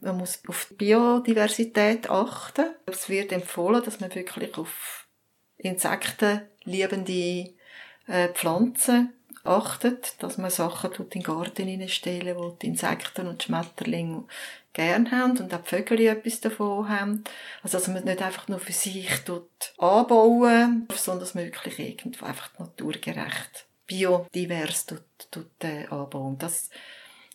Man 0.00 0.16
muss 0.16 0.42
auf 0.48 0.66
die 0.70 0.74
Biodiversität 0.74 2.10
achten. 2.10 2.74
Es 2.86 3.08
wird 3.08 3.32
empfohlen, 3.32 3.84
dass 3.84 4.00
man 4.00 4.14
wirklich 4.14 4.58
auf 4.58 5.06
Insekten 5.56 6.42
liebende 6.64 7.54
äh, 8.06 8.28
Pflanzen 8.34 9.12
achtet, 9.48 10.22
dass 10.22 10.38
man 10.38 10.50
Sachen 10.50 10.92
tut 10.92 11.14
in 11.14 11.22
den 11.22 11.34
Garten 11.34 11.66
hineinstellen, 11.66 12.36
wo 12.36 12.50
die 12.50 12.68
Insekten 12.68 13.26
und 13.26 13.42
Schmetterlinge 13.42 14.24
gern 14.72 15.10
haben 15.10 15.38
und 15.38 15.52
auch 15.52 15.62
die 15.62 15.68
Vögel 15.68 16.00
etwas 16.00 16.40
davon 16.40 16.88
haben. 16.88 17.24
Also, 17.62 17.78
dass 17.78 17.88
man 17.88 18.04
nicht 18.04 18.22
einfach 18.22 18.48
nur 18.48 18.60
für 18.60 18.72
sich 18.72 19.08
tut 19.24 19.74
anbauen, 19.78 20.86
sondern 20.94 21.20
dass 21.20 21.34
man 21.34 21.44
wirklich 21.44 21.78
irgendwo 21.78 22.26
einfach 22.26 22.56
naturgerecht, 22.58 23.66
biodivers 23.86 24.86
tut, 24.86 25.02
tut 25.30 25.64
äh, 25.64 25.86
anbauen. 25.86 26.38
Das 26.38 26.70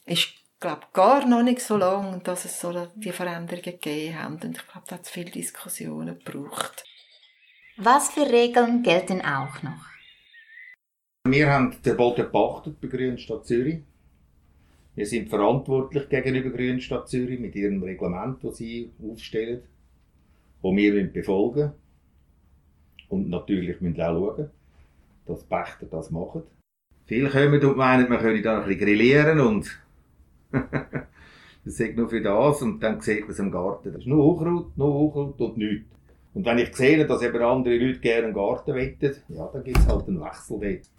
ist 0.06 0.30
glaube 0.64 0.88
gar 0.94 1.26
noch 1.26 1.44
nicht 1.44 1.60
so 1.60 1.76
lange, 1.76 2.20
dass 2.20 2.46
es 2.46 2.60
so 2.60 2.88
die 2.96 3.12
Veränderungen 3.12 3.64
gegeben 3.64 4.18
haben. 4.18 4.36
Und 4.36 4.58
ich 4.58 4.66
glaube, 4.66 4.88
da 4.88 4.96
hat 4.96 5.04
es 5.04 5.10
viele 5.10 5.30
Diskussionen 5.30 6.18
gebraucht. 6.24 6.86
Was 7.76 8.12
für 8.12 8.26
Regeln 8.32 8.82
gelten 8.82 9.22
auch 9.22 9.62
noch? 9.62 9.93
Wir 11.26 11.50
haben 11.50 11.74
den 11.86 11.96
Boden 11.96 12.18
gepachtet 12.18 12.82
bei 12.82 12.90
Grünstadt 12.90 13.46
Zürich. 13.46 13.80
Wir 14.94 15.06
sind 15.06 15.30
verantwortlich 15.30 16.10
gegenüber 16.10 16.50
Grünstadt 16.50 17.08
Zürich 17.08 17.40
mit 17.40 17.56
ihrem 17.56 17.82
Reglement, 17.82 18.44
das 18.44 18.58
sie 18.58 18.92
aufstellen, 19.02 19.62
wo 20.62 20.76
wir 20.76 21.14
befolgen 21.14 21.72
und 23.08 23.30
natürlich 23.30 23.80
müssen 23.80 24.02
auch 24.02 24.36
schauen, 24.36 24.50
dass 25.26 25.40
die 25.40 25.46
Pächter 25.48 25.86
das 25.86 26.12
machen. 26.12 26.44
Viele 27.06 27.30
kommen 27.30 27.64
und 27.64 27.78
meinen, 27.78 28.10
wir 28.10 28.18
können 28.18 28.44
da 28.44 28.60
ein 28.60 28.68
bisschen 28.68 28.86
grillieren 28.86 29.40
und 29.40 29.80
das 30.52 31.80
ist 31.80 31.96
nur 31.96 32.10
für 32.10 32.22
das 32.22 32.62
und 32.62 32.84
dann 32.84 33.00
sieht 33.00 33.22
man 33.22 33.32
es 33.32 33.40
im 33.40 33.50
Garten. 33.50 33.94
Das 33.94 34.02
ist 34.02 34.08
nur 34.08 34.26
Unkraut, 34.26 34.78
nur 34.78 34.94
Unkraut 34.94 35.40
und 35.40 35.58
nichts. 35.58 35.88
Und 36.34 36.46
wenn 36.46 36.58
ich 36.58 36.76
sehe, 36.76 37.08
dass 37.08 37.22
eben 37.22 37.42
andere 37.42 37.78
Leute 37.78 38.00
gerne 38.00 38.26
einen 38.26 38.34
Garten 38.34 38.76
wettet, 38.76 39.24
ja, 39.30 39.48
dann 39.54 39.64
gibt 39.64 39.78
es 39.78 39.88
halt 39.88 40.06
einen 40.10 40.20
Wechsel 40.20 40.60
dort. 40.60 40.90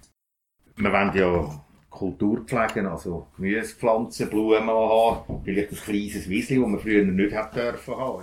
Wir 0.77 0.93
wollen 0.93 1.13
ja 1.15 1.65
Kultur 1.89 2.45
pflegen, 2.45 2.87
also 2.87 3.29
Gemüsepflanzen, 3.37 4.29
Blumen 4.29 4.69
haben, 4.69 5.41
vielleicht 5.45 5.71
ein 5.71 5.77
kleines 5.77 6.29
Wiesli, 6.29 6.59
das 6.59 6.67
man 6.67 6.81
früher 6.81 7.05
nicht 7.05 7.33
hätte 7.33 7.61
dürfen 7.61 7.97
haben. 7.97 8.23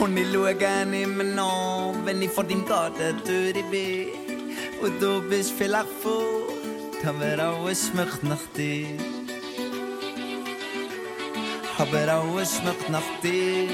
Und 0.00 0.16
ich 0.16 0.32
schaue 0.32 0.52
immer 1.02 1.24
noch, 1.24 1.94
wenn 2.04 2.22
ich 2.22 2.30
vor 2.30 2.42
deinem 2.42 2.66
Garten 2.66 3.22
Tür 3.24 3.52
bin. 3.70 4.08
Und 4.82 5.00
du 5.00 5.22
bist 5.28 5.52
vielleicht 5.52 5.86
fort, 6.02 7.06
aber 7.06 7.40
alles 7.40 7.88
schmeckt 7.88 8.24
nach 8.24 8.38
dir. 8.56 9.19
Aber 11.80 12.12
alles 12.12 12.58
schmeckt 12.58 12.90
nach 12.90 13.00
dir. 13.22 13.68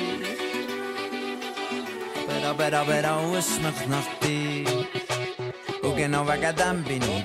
Aber, 2.48 2.66
aber, 2.66 2.78
aber 2.78 3.10
alles 3.10 3.56
schmeckt 3.56 3.88
nach 3.88 4.06
dir. 4.22 4.86
Und 5.82 5.96
genau 5.96 6.24
wegen 6.28 6.56
dem 6.56 6.84
bin 6.84 7.02
ich 7.02 7.24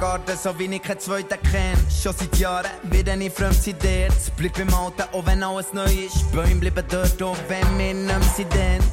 dir. 0.00 0.06
Kenn 0.06 0.24
den 0.24 0.26
Garten 0.26 0.38
so 0.42 0.58
wie 0.58 0.74
ich 0.74 0.82
keinen 0.82 1.00
zweiten 1.00 1.38
kenn. 1.50 1.76
Schon 2.02 2.14
seit 2.16 2.36
Jahren 2.36 2.70
werde 2.84 3.14
ich 3.22 3.32
fremd 3.32 3.54
seit 3.54 3.82
dir. 3.82 4.08
Es 4.08 4.30
bleibt 4.30 4.56
beim 4.56 4.72
Alten, 4.74 5.02
auch 5.12 5.26
wenn 5.26 5.42
alles 5.42 5.72
neu 5.72 5.84
ist. 5.84 6.30
Bäume 6.32 6.56
bleiben 6.56 6.84
dort, 6.88 7.22
auch 7.22 7.36
wenn 7.48 7.78
wir 7.78 7.94
nicht 7.94 8.06
mehr 8.06 8.22
sind. 8.36 8.84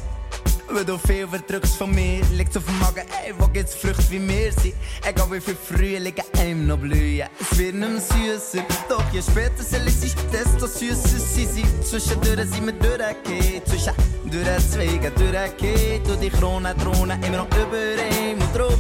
Weil 0.70 0.84
du 0.84 0.98
viel 0.98 1.26
verdrückst 1.26 1.78
von 1.78 1.90
mir, 1.96 2.22
liegt's 2.34 2.58
auf 2.58 2.66
dem 2.66 2.78
Magen, 2.80 3.06
ey, 3.24 3.34
wo 3.40 3.48
gibt's 3.48 3.74
Früchte 3.74 4.12
wie 4.12 4.28
wir 4.28 4.52
sind? 4.52 4.74
Egal 5.08 5.32
wie 5.32 5.40
viel 5.40 5.56
Frühling 5.56 6.14
einem 6.38 6.68
noch 6.68 6.78
blühen, 6.78 7.26
es 7.40 7.58
wird 7.58 7.76
nicht 7.76 7.90
mehr 7.90 8.02
süßer. 8.38 8.66
Doch 8.90 9.04
je 9.14 9.22
später 9.22 9.64
sie 9.64 9.78
ist, 9.78 10.18
desto 10.32 10.68
süßer 10.68 11.20
sie 11.20 11.46
sind. 11.46 11.88
Zwischendurch 11.88 12.50
sind 12.50 12.66
wir 12.66 12.74
durchgehen, 12.74 13.66
zwischen 13.66 13.94
durch 14.26 14.70
Zweigen 14.70 15.14
durchgehen. 15.16 16.04
Du 16.04 16.16
die 16.18 16.30
Krone, 16.30 16.76
Drohne 16.76 17.18
immer 17.26 17.38
noch 17.38 17.48
über 17.48 17.94
ihm 18.20 18.42
und 18.42 18.54
drum. 18.54 18.78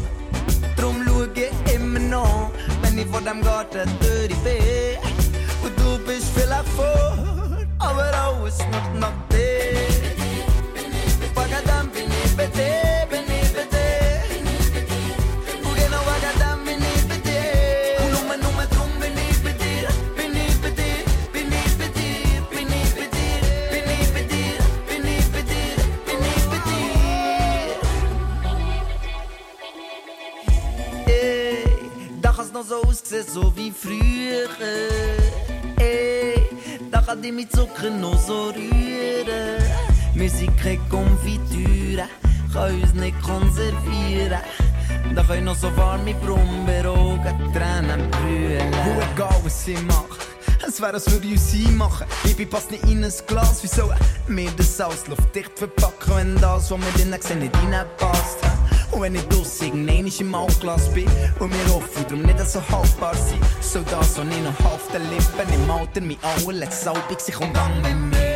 Drum 0.75 1.03
schau 1.07 1.23
ich 1.23 1.76
immer 2.17 2.23
noch, 2.23 2.51
wenn 2.81 2.97
ich 2.97 3.07
vor 3.07 3.21
dem 3.21 3.41
Garten 3.41 3.89
durch 3.99 4.35
bin. 4.43 4.97
Und 5.63 5.79
du 5.79 5.97
bist 6.05 6.27
vielleicht 6.35 6.67
vor, 6.69 7.17
aber 7.79 8.13
alles 8.13 8.57
noch 8.71 8.99
nach 8.99 9.13
dir. 9.29 9.77
Wagadam 11.35 11.89
bin 11.89 12.07
ich 12.07 12.86
noch 33.11 33.27
so 33.27 33.53
wie 33.55 33.71
früher. 33.71 34.49
Ey, 35.79 36.49
da 36.91 37.01
kann 37.01 37.21
die 37.21 37.31
mit 37.31 37.51
Zucker 37.51 37.89
noch 37.89 38.19
so 38.19 38.49
rühren. 38.49 39.63
Wir 40.13 40.29
sind 40.29 40.57
keine 40.57 40.79
Konfitüre, 40.89 42.05
kann 42.51 42.81
uns 42.81 42.93
nicht 42.93 43.21
konservieren. 43.21 44.41
Da 45.15 45.23
können 45.23 45.45
noch 45.45 45.55
so 45.55 45.75
warme 45.77 46.13
Brumberogen, 46.15 47.53
Tränen 47.53 48.09
brüllen. 48.11 48.73
Wo 48.83 49.01
egal, 49.13 49.39
was 49.43 49.65
sie 49.65 49.77
macht. 49.87 50.27
Es 50.67 50.81
wäre, 50.81 50.93
als 50.93 51.09
würde 51.09 51.27
ich 51.27 51.33
uns 51.33 51.53
einmachen. 51.53 52.07
Baby 52.23 52.45
passt 52.45 52.71
nicht 52.71 52.83
in 52.83 53.03
ein 53.03 53.13
Glas. 53.27 53.63
Wie 53.63 53.67
sollen 53.67 53.97
wir 54.27 54.51
das 54.57 54.81
Ausluft 54.81 55.33
dicht 55.33 55.57
verpacken, 55.57 56.15
wenn 56.15 56.35
das, 56.41 56.71
was 56.71 56.79
wir 56.79 56.91
drinnen 56.93 57.21
sehen, 57.21 57.39
nicht 57.39 57.55
reinpasst? 57.55 58.46
Und 58.91 59.01
wenn 59.01 59.15
ich 59.15 59.27
draus 59.27 59.61
irgendein 59.61 60.07
im 60.07 60.35
Altglas 60.35 60.87
bin 60.93 61.07
und 61.39 61.49
mir 61.49 61.75
offen 61.75 62.05
darum 62.07 62.21
nicht 62.23 62.39
so 62.47 62.61
haltbar 62.69 63.15
sein, 63.15 63.39
so 63.61 63.79
das, 63.81 64.17
was 64.17 64.25
ich 64.25 64.43
noch 64.43 64.71
auf 64.71 64.87
den 64.91 65.01
Lippen 65.09 65.53
im 65.53 65.69
Alter, 65.69 66.01
mein 66.01 66.17
allerletztes 66.23 66.83
Salbig, 66.83 67.19
sich 67.19 67.39
und 67.39 67.53
gang 67.53 67.75
mit 67.83 68.17
mir. 68.17 68.26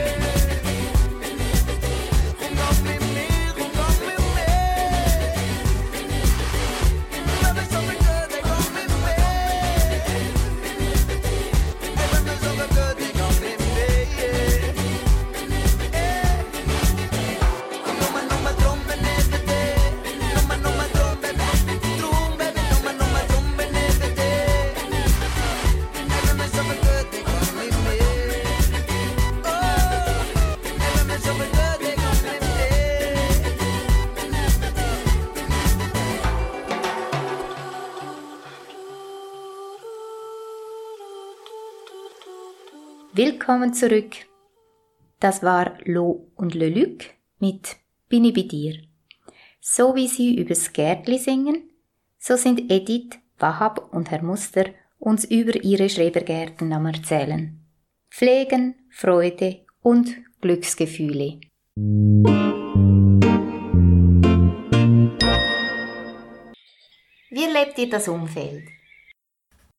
Willkommen 43.24 43.72
zurück. 43.76 44.14
Das 45.20 45.44
war 45.44 45.78
Lo 45.86 46.32
und 46.34 46.56
Le 46.56 46.70
Luc 46.70 47.04
mit 47.38 47.76
Bin 48.10 48.26
ich 48.26 48.34
bei 48.34 48.42
dir. 48.42 48.82
So 49.60 49.94
wie 49.94 50.08
sie 50.08 50.38
übers 50.38 50.74
Gärtli 50.74 51.20
singen, 51.20 51.70
So 52.18 52.36
sind 52.36 52.72
Edith, 52.72 53.20
Wahab 53.38 53.94
und 53.94 54.10
Herr 54.10 54.24
Muster 54.24 54.66
uns 54.98 55.24
über 55.26 55.64
ihre 55.64 55.88
Schrebergärten 55.88 56.74
am 56.74 56.88
Erzählen. 56.88 57.64
Pflegen, 58.10 58.74
Freude 58.90 59.68
und 59.84 60.18
Glücksgefühle. 60.42 61.42
Wie 67.30 67.44
erlebt 67.44 67.78
ihr 67.78 67.90
das 67.92 68.08
Umfeld? 68.08 68.81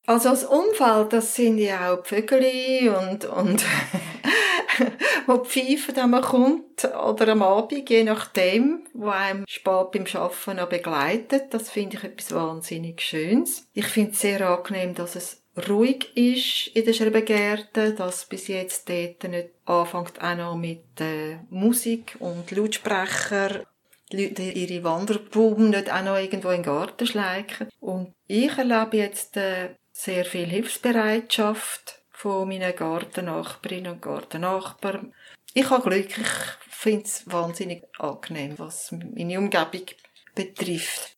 Also 0.06 0.30
das 0.30 0.44
Umfeld, 0.44 1.12
das 1.12 1.34
sind 1.36 1.58
ja 1.58 1.92
auch 1.92 2.02
die 2.02 2.08
Vögel 2.08 2.88
und, 2.88 3.24
und 3.24 3.64
wo 5.26 5.36
die 5.36 5.48
pfeifen, 5.48 5.96
wenn 5.96 6.10
man 6.10 6.22
kommt, 6.22 6.84
oder 6.84 7.28
am 7.28 7.42
Abend, 7.42 7.88
je 7.88 8.02
nachdem, 8.02 8.84
wo 8.94 9.10
einem 9.10 9.44
spät 9.46 9.92
beim 9.92 10.06
Arbeiten 10.14 10.56
noch 10.56 10.68
begleitet. 10.68 11.54
Das 11.54 11.70
finde 11.70 11.96
ich 11.96 12.04
etwas 12.04 12.34
wahnsinnig 12.34 13.00
Schönes. 13.00 13.68
Ich 13.74 13.86
finde 13.86 14.12
es 14.12 14.20
sehr 14.20 14.48
angenehm, 14.48 14.94
dass 14.94 15.14
es 15.14 15.42
ruhig 15.68 16.16
ist 16.16 16.74
in 16.74 16.84
den 16.84 16.94
Schrebengärten, 16.94 17.94
dass 17.96 18.24
bis 18.24 18.48
jetzt 18.48 18.88
dort 18.88 19.30
nicht 19.30 19.50
anfängt 19.66 20.20
auch 20.20 20.36
noch 20.36 20.56
mit 20.56 21.00
äh, 21.00 21.36
Musik 21.50 22.16
und 22.18 22.50
Lautsprecher 22.50 23.62
die 24.10 24.26
Leute 24.26 24.42
ihre 24.42 24.84
Wanderbuben 24.84 25.70
nicht 25.70 25.92
auch 25.92 26.04
noch 26.04 26.16
irgendwo 26.16 26.48
in 26.48 26.62
den 26.62 26.64
Garten 26.64 27.06
schleichen. 27.06 27.68
Und 27.80 28.12
ich 28.26 28.56
erlebe 28.56 28.96
jetzt 28.96 29.36
äh, 29.36 29.70
sehr 30.02 30.24
viel 30.24 30.46
Hilfsbereitschaft 30.46 32.02
von 32.10 32.48
meinen 32.48 32.74
Gartennachbarinnen 32.74 33.92
und 33.92 34.02
Gartennachbarn. 34.02 35.14
Ich 35.54 35.70
habe 35.70 35.88
Glück, 35.88 36.18
ich 36.18 36.26
finde 36.68 37.04
es 37.04 37.22
wahnsinnig 37.30 37.84
angenehm, 37.98 38.58
was 38.58 38.90
meine 38.90 39.38
Umgebung 39.38 39.86
betrifft. 40.34 41.16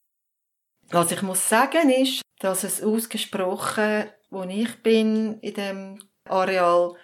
Was 0.90 1.12
ich 1.12 1.22
muss 1.22 1.48
sagen 1.48 1.88
ist, 1.88 2.20
dass 2.40 2.62
es 2.62 2.82
ausgesprochen, 2.82 4.04
wo 4.28 4.42
ich 4.42 4.74
bin, 4.82 5.38
in 5.40 5.54
dem 5.54 5.98
Areal, 6.24 6.94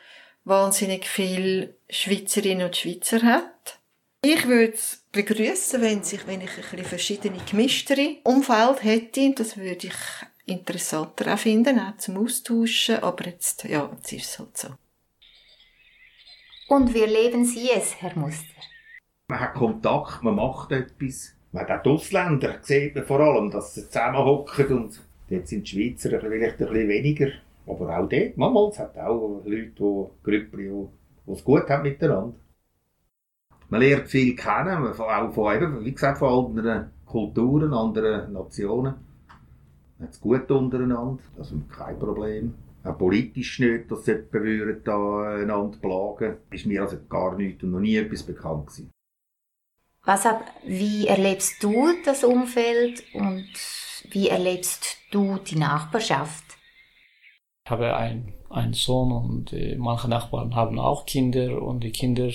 wahnsinnig 0.45 1.07
viel 1.07 1.77
Schweizerinnen 1.89 2.67
und 2.67 2.77
Schweizer 2.77 3.23
hat. 3.23 3.79
Ich 4.23 4.47
würde 4.47 4.75
es 4.75 5.07
begrüßen, 5.13 5.81
wenn, 5.81 6.05
sich, 6.05 6.27
wenn 6.27 6.43
ich 6.43 6.51
ein 6.51 6.63
bisschen 6.63 6.85
verschiedene 6.85 7.41
gemischtere 7.51 8.19
Umfeld 8.25 8.85
hätte. 8.85 9.33
Das 9.35 9.57
würde 9.57 9.87
ich 9.87 9.95
interessanter 10.51 11.35
auch 11.35 11.39
finden, 11.39 11.79
auch 11.79 11.97
zum 11.97 12.19
Austauschen. 12.19 12.97
Aber 13.03 13.27
jetzt, 13.27 13.65
ja, 13.65 13.91
jetzt 13.95 14.13
ist 14.13 14.27
es 14.27 14.39
halt 14.39 14.57
so. 14.57 14.69
Und 16.69 16.95
wie 16.95 17.01
erleben 17.01 17.45
Sie 17.45 17.69
es, 17.71 18.01
Herr 18.01 18.17
Muster? 18.17 18.45
Man 19.29 19.41
hat 19.41 19.55
Kontakt, 19.55 20.23
man 20.23 20.37
macht 20.37 20.73
etwas. 20.73 21.35
Man 21.53 21.67
hat 21.67 21.79
auch 21.79 21.83
die 21.83 21.91
Ausländer, 21.91 22.59
sieht 22.63 22.95
man 22.95 23.05
vor 23.05 23.21
allem, 23.21 23.51
dass 23.51 23.75
sie 23.75 23.87
zusammenhocken 23.87 24.67
und 24.69 25.01
dort 25.29 25.49
sind 25.49 25.67
die 25.67 25.71
Schweizer 25.71 26.21
vielleicht 26.21 26.61
ein 26.61 26.69
bisschen 26.69 26.89
weniger. 26.89 27.29
Aber 27.67 27.99
auch 27.99 28.09
dort, 28.09 28.37
manchmal, 28.37 28.69
es 28.71 28.79
hat 28.79 28.99
auch 28.99 29.43
Leute, 29.45 29.73
die 29.73 30.07
Grüppli, 30.23 30.71
die 31.27 31.33
es 31.33 31.45
gut 31.45 31.69
haben 31.69 31.83
miteinander. 31.83 32.35
Man 33.69 33.81
lernt 33.81 34.09
viel 34.09 34.35
kennen, 34.37 34.83
man- 34.83 34.93
auch 34.93 35.33
von, 35.33 35.55
eben, 35.55 35.85
wie 35.85 35.93
gesagt, 35.93 36.19
von 36.19 36.47
anderen 36.47 36.91
Kulturen, 37.07 37.73
anderen 37.73 38.33
Nationen. 38.33 38.95
Es 40.09 40.21
gut 40.21 40.51
untereinander, 40.51 41.23
also 41.39 41.61
kein 41.69 41.99
Problem. 41.99 42.55
Auch 42.83 42.97
politisch 42.97 43.59
nicht, 43.59 43.91
dass 43.91 44.07
sie 44.07 44.25
würden 44.31 44.83
da 44.85 45.35
einander 45.35 45.77
plagen. 45.79 46.37
Ist 46.51 46.67
mir 46.67 46.83
also 46.83 46.97
gar 47.09 47.37
nichts 47.37 47.63
und 47.63 47.73
noch 47.73 47.81
nie 47.81 47.97
etwas 47.97 48.23
bekannt 48.23 48.69
gewesen. 48.69 48.91
Was 50.05 50.25
ab, 50.25 50.43
wie 50.65 51.07
erlebst 51.07 51.63
du 51.63 51.93
das 52.05 52.25
Umfeld 52.25 53.05
und 53.13 53.49
wie 54.11 54.29
erlebst 54.29 54.97
du 55.11 55.37
die 55.39 55.59
Nachbarschaft? 55.59 56.45
Ich 57.67 57.71
habe 57.71 57.95
ein, 57.95 58.33
einen 58.49 58.73
Sohn 58.73 59.13
und 59.13 59.53
äh, 59.53 59.77
manche 59.77 60.09
Nachbarn 60.09 60.55
haben 60.57 60.79
auch 60.79 61.05
Kinder 61.05 61.61
und 61.61 61.85
die 61.85 61.93
Kinder 61.93 62.31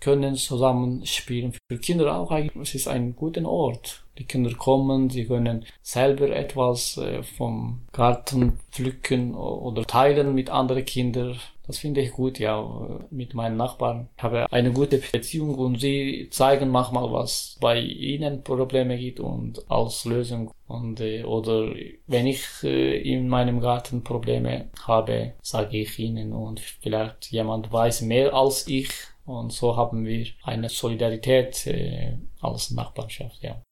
können 0.00 0.34
zusammen 0.34 1.04
spielen. 1.06 1.54
Für 1.68 1.78
Kinder 1.78 2.16
auch 2.16 2.30
eigentlich, 2.30 2.56
es 2.68 2.74
ist 2.74 2.88
ein 2.88 3.14
guter 3.14 3.46
Ort. 3.46 4.02
Die 4.18 4.24
Kinder 4.24 4.52
kommen, 4.54 5.08
sie 5.08 5.24
können 5.24 5.64
selber 5.82 6.28
etwas 6.30 6.98
äh, 6.98 7.22
vom 7.22 7.82
Garten 7.92 8.58
pflücken 8.70 9.34
oder 9.34 9.86
teilen 9.86 10.34
mit 10.34 10.50
anderen 10.50 10.84
Kindern. 10.84 11.38
Das 11.66 11.78
finde 11.78 12.00
ich 12.02 12.12
gut, 12.12 12.38
ja, 12.38 12.60
äh, 12.60 13.14
mit 13.14 13.32
meinen 13.32 13.56
Nachbarn. 13.56 14.08
Ich 14.16 14.22
habe 14.22 14.52
eine 14.52 14.72
gute 14.72 14.98
Beziehung 14.98 15.54
und 15.54 15.80
sie 15.80 16.28
zeigen 16.30 16.68
manchmal, 16.68 17.10
was 17.12 17.56
bei 17.60 17.80
ihnen 17.80 18.42
Probleme 18.42 18.98
gibt 18.98 19.20
und 19.20 19.70
als 19.70 20.04
Lösung. 20.04 20.52
Und, 20.66 21.00
äh, 21.00 21.24
oder 21.24 21.72
wenn 22.06 22.26
ich 22.26 22.62
in 22.62 23.26
meinem 23.28 23.60
Garten 23.60 24.04
Probleme 24.04 24.68
habe, 24.86 25.32
sage 25.40 25.78
ich 25.78 25.98
ihnen 25.98 26.32
und 26.32 26.60
vielleicht 26.60 27.30
jemand 27.30 27.72
weiß 27.72 28.02
mehr 28.02 28.34
als 28.34 28.68
ich. 28.68 28.90
Und 29.30 29.52
so 29.52 29.76
haben 29.76 30.04
wir 30.04 30.26
eine 30.42 30.68
Solidarität 30.68 31.66
äh, 31.66 32.18
als 32.40 32.72
Nachbarschaft, 32.72 33.42
ja. 33.42 33.62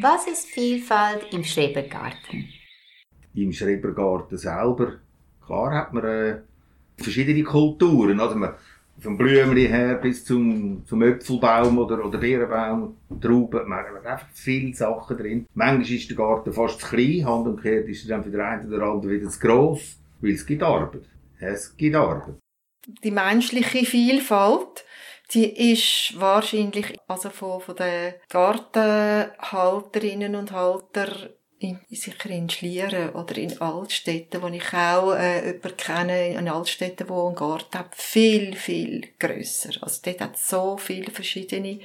Was 0.00 0.26
ist 0.26 0.46
Vielfalt 0.46 1.32
im 1.32 1.42
Schrebergarten? 1.42 2.48
im 3.34 3.52
Schrebergarten 3.52 4.36
selber, 4.36 4.98
klar 5.44 5.74
hat 5.74 5.92
man 5.92 6.04
äh, 6.04 6.38
verschiedene 6.96 7.42
Kulturen, 7.42 8.20
also 8.20 8.36
man, 8.36 8.54
vom 8.98 9.16
Blümchen 9.16 9.56
her 9.56 9.94
bis 9.96 10.24
zum, 10.24 10.84
zum 10.86 11.02
Äpfelbaum 11.02 11.78
oder, 11.78 12.04
oder 12.04 12.18
Beerenbaum, 12.18 12.96
Trauben, 13.20 13.68
man 13.68 13.78
hat 13.78 14.06
einfach 14.06 14.28
viele 14.34 14.74
Sachen 14.74 15.16
drin. 15.16 15.46
Manchmal 15.54 15.90
ist 15.90 16.10
der 16.10 16.16
Garten 16.16 16.52
fast 16.52 16.80
zu 16.80 16.88
klein, 16.88 17.24
hand 17.24 17.48
und 17.48 17.60
kehrt 17.60 17.88
ist 17.88 18.04
er 18.04 18.16
dann 18.16 18.24
für 18.24 18.30
den 18.30 18.40
einen 18.40 18.72
oder 18.72 18.84
anderen 18.84 19.10
wieder 19.16 19.28
zu 19.28 19.40
gross, 19.40 19.98
weil 20.20 20.32
es 20.32 20.46
gibt 20.46 20.62
Arbeit. 20.62 21.08
Es 21.40 21.76
gibt 21.76 21.96
Arbeit. 21.96 22.36
Die 22.86 23.10
menschliche 23.10 23.84
Vielfalt, 23.84 24.84
die 25.32 25.72
ist 25.72 26.20
wahrscheinlich 26.20 26.96
also 27.08 27.30
von, 27.30 27.60
von 27.60 27.74
den 27.76 28.14
Gartenhalterinnen 28.28 30.36
und 30.36 30.52
Halter 30.52 31.30
in, 31.58 31.80
sicher 31.90 32.30
in 32.30 32.48
Schlieren 32.50 33.10
oder 33.10 33.36
in 33.38 33.60
Altstädten, 33.60 34.42
wo 34.42 34.48
ich 34.48 34.74
auch 34.74 35.14
äh, 35.14 35.46
jemanden 35.46 35.76
kenne, 35.76 36.34
in 36.34 36.48
Altstädten, 36.48 37.08
wo 37.08 37.28
ein 37.28 37.36
Garten 37.36 37.78
hat, 37.78 37.94
viel, 37.94 38.56
viel 38.56 39.08
grösser. 39.18 39.70
Also 39.80 40.00
dort 40.04 40.20
hat 40.20 40.36
so 40.36 40.76
viele 40.76 41.10
verschiedene 41.10 41.80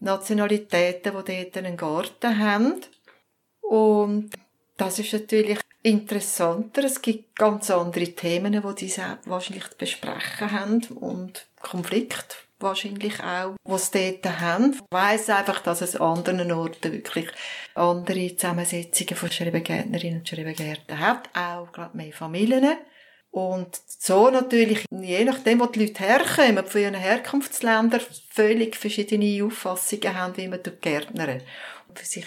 Nationalitäten, 0.00 1.14
die 1.16 1.42
dort 1.42 1.56
einen 1.56 1.76
Garten 1.76 2.38
haben. 2.38 2.80
Und 3.60 4.30
das 4.76 4.98
ist 4.98 5.12
natürlich 5.12 5.60
interessanter. 5.84 6.82
Es 6.82 7.00
gibt 7.00 7.36
ganz 7.36 7.70
andere 7.70 8.06
Themen, 8.06 8.52
die 8.52 8.74
diese 8.74 9.18
wahrscheinlich 9.26 9.68
zu 9.70 9.76
besprechen 9.76 10.50
haben 10.50 10.82
und 10.96 11.46
Konflikt 11.60 12.44
wahrscheinlich 12.58 13.20
auch, 13.22 13.56
was 13.64 13.90
dort 13.90 14.24
haben. 14.40 14.72
Ich 14.72 14.80
weiss 14.90 15.28
einfach, 15.28 15.60
dass 15.60 15.82
es 15.82 15.96
an 15.96 16.18
anderen 16.18 16.50
Orten 16.52 16.92
wirklich 16.92 17.28
andere 17.74 18.34
Zusammensetzungen 18.34 19.16
von 19.16 19.30
Schrebengärtnerinnen 19.30 20.20
und 20.20 20.28
Schrebengärten 20.28 20.98
hat, 20.98 21.28
auch 21.34 21.70
gerade 21.70 21.96
mehr 21.96 22.12
Familien. 22.12 22.78
Und 23.30 23.78
so 23.86 24.30
natürlich, 24.30 24.86
je 24.90 25.24
nachdem, 25.24 25.60
wo 25.60 25.66
die 25.66 25.86
Leute 25.86 26.04
herkommen, 26.04 26.64
von 26.64 26.80
ihren 26.80 26.94
Herkunftsländern, 26.94 28.00
völlig 28.30 28.76
verschiedene 28.76 29.44
Auffassungen 29.44 30.14
haben, 30.14 30.36
wie 30.36 30.48
man 30.48 30.60
gärtnern. 30.80 31.42
Und 31.88 31.98
für 31.98 32.06
sich 32.06 32.26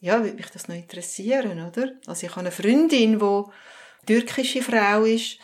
ja, 0.00 0.22
würde 0.22 0.36
mich 0.36 0.50
das 0.50 0.68
noch 0.68 0.76
interessieren, 0.76 1.64
oder? 1.66 1.92
Also 2.06 2.26
ich 2.26 2.30
habe 2.32 2.40
eine 2.40 2.50
Freundin, 2.50 3.18
die 3.18 4.06
türkische 4.06 4.62
Frau 4.62 5.04
ist 5.04 5.38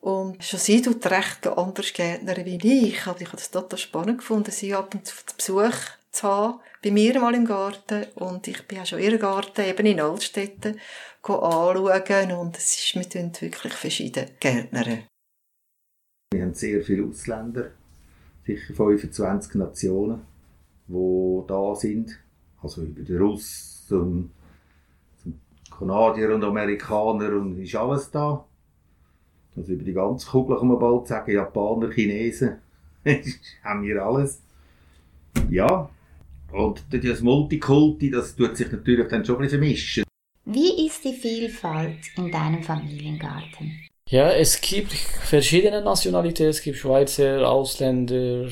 und 0.00 0.42
schon 0.42 0.58
sie 0.58 0.80
tut 0.80 1.04
recht 1.06 1.46
anders 1.46 1.92
Gärtnerin 1.92 2.46
wie 2.46 2.88
ich. 2.88 3.06
Aber 3.06 3.20
ich 3.20 3.28
habe 3.28 3.36
das 3.36 3.50
total 3.50 3.78
spannend 3.78 4.18
gefunden, 4.18 4.50
sie 4.50 4.74
ab 4.74 4.94
und 4.94 5.06
zu 5.06 5.14
Besuch 5.36 5.76
zu 6.10 6.26
haben, 6.26 6.60
bei 6.82 6.90
mir 6.90 7.20
mal 7.20 7.34
im 7.34 7.44
Garten 7.44 8.06
und 8.16 8.48
ich 8.48 8.66
bin 8.66 8.80
auch 8.80 8.86
schon 8.86 8.98
in 8.98 9.18
Garten, 9.18 9.64
eben 9.64 9.86
in 9.86 10.00
Altstädten, 10.00 10.80
anschauen 11.22 12.32
und 12.32 12.56
es 12.56 12.76
ist, 12.76 12.94
wir 12.94 13.08
tun 13.08 13.32
wirklich 13.40 13.74
verschieden 13.74 14.26
Gärtnern. 14.40 15.04
Wir 16.32 16.42
haben 16.42 16.54
sehr 16.54 16.82
viele 16.82 17.06
Ausländer, 17.06 17.70
sicher 18.46 18.74
25 18.74 19.54
Nationen, 19.56 20.22
die 20.88 21.42
da 21.46 21.74
sind. 21.74 22.18
Also 22.62 22.82
über 22.82 23.02
die 23.02 23.16
Russen, 23.16 23.79
zum, 23.90 24.30
zum 25.22 25.40
Kanadier 25.70 26.34
und 26.34 26.44
Amerikaner 26.44 27.32
und 27.36 27.58
ist 27.58 27.74
alles 27.74 28.10
da. 28.10 28.44
Also 29.56 29.72
über 29.72 29.84
die 29.84 29.92
ganze 29.92 30.30
Kugel 30.30 30.56
kann 30.56 30.68
man 30.68 30.78
bald 30.78 31.08
sagen, 31.08 31.32
Japaner, 31.32 31.90
Chinesen, 31.90 32.58
haben 33.64 33.82
wir 33.82 34.04
alles. 34.04 34.42
Ja, 35.50 35.90
und 36.52 36.84
das 36.90 37.20
Multikulti, 37.20 38.10
das 38.10 38.36
tut 38.36 38.56
sich 38.56 38.70
natürlich 38.70 39.08
dann 39.08 39.24
schon 39.24 39.36
ein 39.36 39.42
bisschen 39.42 39.60
vermischen. 39.60 40.04
Wie 40.44 40.86
ist 40.86 41.04
die 41.04 41.12
Vielfalt 41.12 41.98
in 42.16 42.30
deinem 42.30 42.62
Familiengarten? 42.62 43.88
Ja, 44.08 44.30
es 44.30 44.60
gibt 44.60 44.92
verschiedene 44.92 45.82
Nationalitäten, 45.82 46.50
es 46.50 46.62
gibt 46.62 46.78
Schweizer, 46.78 47.48
Ausländer. 47.48 48.48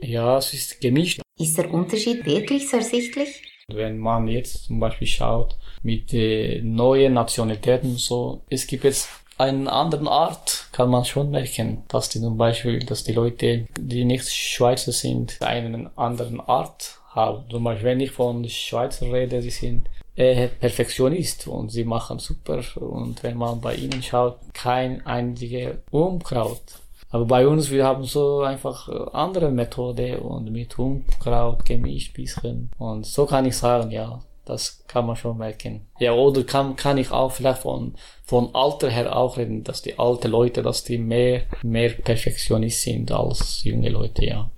Ja, 0.00 0.38
es 0.38 0.52
ist 0.52 0.80
gemischt. 0.80 1.20
Ist 1.38 1.56
der 1.56 1.72
Unterschied 1.72 2.26
wirklich 2.26 2.68
so 2.68 2.76
ersichtlich? 2.78 3.42
Wenn 3.70 3.98
man 3.98 4.28
jetzt 4.28 4.64
zum 4.64 4.80
Beispiel 4.80 5.06
schaut 5.06 5.54
mit 5.82 6.14
äh, 6.14 6.62
neuen 6.62 7.12
Nationalitäten 7.12 7.98
so, 7.98 8.40
es 8.48 8.66
gibt 8.66 8.84
jetzt 8.84 9.10
eine 9.36 9.70
andere 9.70 10.10
Art, 10.10 10.68
kann 10.72 10.88
man 10.88 11.04
schon 11.04 11.30
merken, 11.30 11.84
dass 11.88 12.08
die 12.08 12.18
zum 12.18 12.38
Beispiel, 12.38 12.78
dass 12.78 13.04
die 13.04 13.12
Leute, 13.12 13.66
die 13.78 14.06
nicht 14.06 14.26
Schweizer 14.30 14.90
sind, 14.92 15.36
eine 15.42 15.90
andere 15.96 16.48
Art 16.48 16.98
haben. 17.10 17.44
Zum 17.50 17.62
Beispiel, 17.62 17.84
wenn 17.90 18.00
ich 18.00 18.10
von 18.10 18.48
Schweizer 18.48 19.12
rede, 19.12 19.42
sie 19.42 19.50
sind 19.50 19.86
äh, 20.16 20.48
Perfektionist 20.48 21.46
und 21.46 21.70
sie 21.70 21.84
machen 21.84 22.18
super 22.20 22.62
und 22.76 23.22
wenn 23.22 23.36
man 23.36 23.60
bei 23.60 23.74
ihnen 23.74 24.02
schaut, 24.02 24.38
kein 24.54 25.04
einziger 25.04 25.74
Unkraut. 25.90 26.62
Aber 27.10 27.24
bei 27.24 27.46
uns, 27.46 27.70
wir 27.70 27.84
haben 27.84 28.04
so 28.04 28.40
einfach 28.42 28.88
äh, 28.88 29.10
andere 29.12 29.50
Methode 29.50 30.20
und 30.20 30.50
mit 30.52 30.78
Unkraut 30.78 31.64
gemischt 31.64 32.14
bisschen. 32.14 32.70
Und 32.78 33.06
so 33.06 33.24
kann 33.26 33.46
ich 33.46 33.56
sagen, 33.56 33.90
ja, 33.90 34.20
das 34.44 34.84
kann 34.86 35.06
man 35.06 35.16
schon 35.16 35.38
merken. 35.38 35.86
Ja, 35.98 36.12
oder 36.12 36.42
kann, 36.44 36.76
kann 36.76 36.98
ich 36.98 37.10
auch 37.10 37.32
vielleicht 37.32 37.62
von, 37.62 37.94
von 38.24 38.54
Alter 38.54 38.90
her 38.90 39.14
auch 39.16 39.36
reden, 39.38 39.64
dass 39.64 39.82
die 39.82 39.98
alte 39.98 40.28
Leute, 40.28 40.62
dass 40.62 40.84
die 40.84 40.98
mehr, 40.98 41.42
mehr 41.62 41.90
Perfektionist 41.90 42.82
sind 42.82 43.10
als 43.12 43.62
junge 43.64 43.88
Leute, 43.90 44.24
ja. 44.26 44.50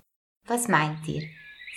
Was 0.47 0.67
meint 0.67 1.07
ihr? 1.07 1.23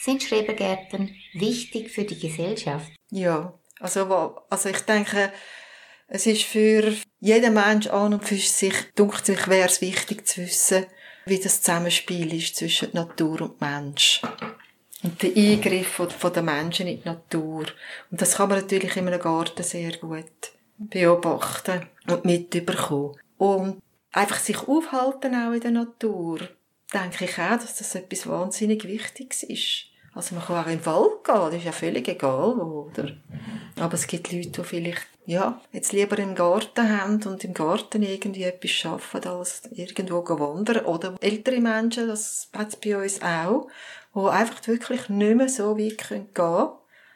Sind 0.00 0.22
Schrebergärten 0.22 1.10
wichtig 1.34 1.90
für 1.90 2.04
die 2.04 2.18
Gesellschaft? 2.18 2.90
Ja, 3.10 3.54
also, 3.80 4.08
wo- 4.08 4.34
also 4.50 4.68
ich 4.68 4.80
denke, 4.80 5.30
es 6.14 6.26
ist 6.26 6.44
für 6.44 6.94
jeden 7.18 7.54
Mensch 7.54 7.88
an 7.88 8.14
und 8.14 8.24
für 8.24 8.36
sich, 8.36 8.74
dunkt 8.94 9.26
sich, 9.26 9.48
wäre 9.48 9.66
es 9.66 9.80
wichtig 9.80 10.24
zu 10.28 10.42
wissen, 10.42 10.86
wie 11.26 11.40
das 11.40 11.60
Zusammenspiel 11.60 12.32
ist 12.32 12.54
zwischen 12.54 12.90
Natur 12.92 13.40
und 13.40 13.60
Mensch. 13.60 14.22
Und 15.02 15.20
der 15.20 15.36
Eingriff 15.36 15.88
von, 15.88 16.08
von 16.08 16.32
den 16.32 16.44
Menschen 16.44 16.86
in 16.86 17.02
die 17.02 17.08
Natur. 17.08 17.64
Und 18.12 18.22
das 18.22 18.36
kann 18.36 18.48
man 18.48 18.60
natürlich 18.60 18.96
in 18.96 19.08
einem 19.08 19.18
Garten 19.18 19.64
sehr 19.64 19.96
gut 19.96 20.52
beobachten 20.78 21.88
und 22.06 22.24
mitbekommen. 22.24 23.16
Und 23.36 23.82
einfach 24.12 24.38
sich 24.38 24.68
aufhalten 24.68 25.34
auch 25.34 25.52
in 25.52 25.60
der 25.60 25.72
Natur, 25.72 26.38
denke 26.92 27.24
ich 27.24 27.38
auch, 27.40 27.58
dass 27.58 27.74
das 27.78 27.92
etwas 27.96 28.28
wahnsinnig 28.28 28.84
Wichtiges 28.84 29.42
ist. 29.42 29.86
Also 30.14 30.36
man 30.36 30.44
kann 30.44 30.64
auch 30.64 30.68
in 30.68 30.78
den 30.78 30.86
Wald 30.86 31.24
gehen, 31.24 31.34
das 31.34 31.54
ist 31.54 31.64
ja 31.64 31.72
völlig 31.72 32.06
egal, 32.06 32.54
wo, 32.56 32.88
oder? 32.88 33.16
Aber 33.80 33.94
es 33.94 34.06
gibt 34.06 34.30
Leute, 34.30 34.50
die 34.50 34.62
vielleicht, 34.62 35.08
ja, 35.26 35.60
jetzt 35.72 35.92
lieber 35.92 36.18
im 36.18 36.34
Garten 36.34 37.00
haben 37.00 37.22
und 37.24 37.44
im 37.44 37.54
Garten 37.54 38.02
irgendwie 38.02 38.42
etwas 38.44 38.70
schaffen, 38.70 39.24
als 39.24 39.62
irgendwo 39.72 40.22
wandern. 40.22 40.84
Oder 40.84 41.16
ältere 41.20 41.60
Menschen, 41.60 42.08
das 42.08 42.50
hat 42.52 42.80
bei 42.82 42.96
uns 42.96 43.22
auch, 43.22 43.68
die 44.14 44.20
einfach 44.20 44.66
wirklich 44.66 45.08
nicht 45.08 45.36
mehr 45.36 45.48
so 45.48 45.78
weit 45.78 46.08
gehen 46.08 46.28
können, 46.34 46.68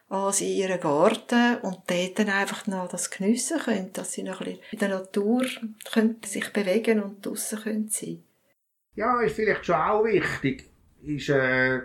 als 0.09 0.40
in 0.40 0.49
ihren 0.49 0.81
Garten 0.81 1.57
und 1.59 1.81
dort 1.87 2.18
dann 2.18 2.31
einfach 2.31 2.66
noch 2.66 2.88
das 2.88 3.11
geniessen 3.11 3.59
können, 3.59 3.92
dass 3.92 4.12
sie 4.12 4.23
noch 4.23 4.40
ein 4.40 4.47
bisschen 4.47 4.62
in 4.73 4.79
der 4.79 4.88
Natur 4.88 5.44
können 5.92 6.16
sich 6.25 6.51
bewegen 6.53 7.03
und 7.03 7.25
draussen 7.25 7.61
können 7.61 7.88
sein. 7.88 8.25
Ja, 8.94 9.21
ist 9.21 9.37
vielleicht 9.37 9.66
schon 9.66 9.77
auch 9.77 10.05
wichtig. 10.05 10.71
Ist 11.03 11.29
äh, 11.29 11.83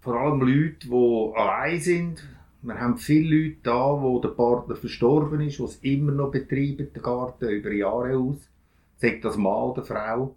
vor 0.00 0.20
allem 0.20 0.40
Leute, 0.40 0.86
die 0.86 1.32
allein 1.34 1.80
sind. 1.80 2.22
Wir 2.60 2.80
haben 2.80 2.98
viele 2.98 3.36
Leute 3.36 3.56
da, 3.62 4.02
wo 4.02 4.18
der 4.18 4.30
Partner 4.30 4.74
verstorben 4.74 5.40
ist, 5.42 5.58
die 5.58 5.62
es 5.62 5.76
immer 5.76 6.10
noch 6.10 6.32
betreiben, 6.32 6.92
den 6.92 7.02
Garten, 7.02 7.48
über 7.48 7.72
Jahre 7.72 8.16
aus. 8.16 8.50
Sagt 8.96 9.24
das 9.24 9.36
Mann 9.36 9.70
oder 9.70 9.84
Frau. 9.84 10.34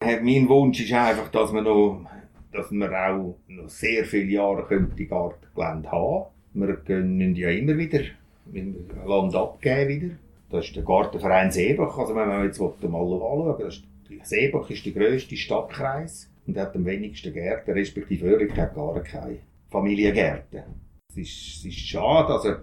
Mein 0.00 0.48
Wunsch 0.48 0.80
ist 0.80 0.92
einfach, 0.92 1.28
dass 1.28 1.52
wir 1.52 1.60
noch, 1.60 2.06
dass 2.52 2.70
wir 2.70 2.90
auch 2.90 3.36
noch 3.48 3.68
sehr 3.68 4.04
viele 4.06 4.32
Jahre 4.32 4.64
können 4.66 4.94
die 4.96 5.06
Gartengelände 5.06 5.90
haben. 5.90 6.26
Wir 6.54 6.76
können 6.76 7.34
ja 7.34 7.50
immer 7.50 7.76
wieder 7.76 8.00
Land 9.06 9.34
abgeben 9.34 9.88
wieder. 9.88 10.14
Das 10.50 10.64
ist 10.64 10.76
der 10.76 10.82
Gartenverein 10.82 11.50
Seebach. 11.50 11.98
Also 11.98 12.14
wenn 12.14 12.28
man 12.28 12.44
jetzt 12.44 12.58
mal 12.58 12.72
anschauen 12.72 13.54
das 13.58 13.76
ist, 13.76 13.84
Seebach 14.22 14.70
ist 14.70 14.86
der 14.86 14.92
grösste 14.92 15.36
Stadtkreis 15.36 16.30
und 16.46 16.56
hat 16.56 16.74
am 16.74 16.86
wenigsten 16.86 17.34
Gärten, 17.34 17.72
respektive 17.72 18.30
Oerlikon 18.30 18.56
hat 18.56 18.74
gar 18.74 18.98
keine 19.02 19.40
Familiengärten. 19.70 20.87
Es 21.20 21.28
ist, 21.28 21.58
es 21.58 21.64
ist 21.64 21.78
schade, 21.78 22.32
also 22.32 22.54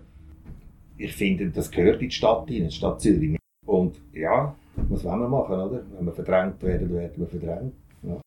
ich 0.98 1.14
finde, 1.14 1.50
das 1.50 1.70
gehört 1.70 2.02
in 2.02 2.10
die 2.10 2.16
Stadt 2.16 2.48
hinein, 2.48 2.64
in 2.64 2.70
die 2.70 2.76
Stadt 2.76 3.02
Zürich. 3.02 3.38
Und 3.66 3.98
ja, 4.14 4.56
was 4.76 5.04
wollen 5.04 5.20
wir 5.20 5.28
machen, 5.28 5.60
oder? 5.60 5.84
Wenn 5.92 6.06
wir 6.06 6.14
verdrängt 6.14 6.62
werden, 6.64 6.94
werden 6.94 7.14
wir 7.18 7.28
verdrängt. 7.28 7.74
Ja. 8.04 8.22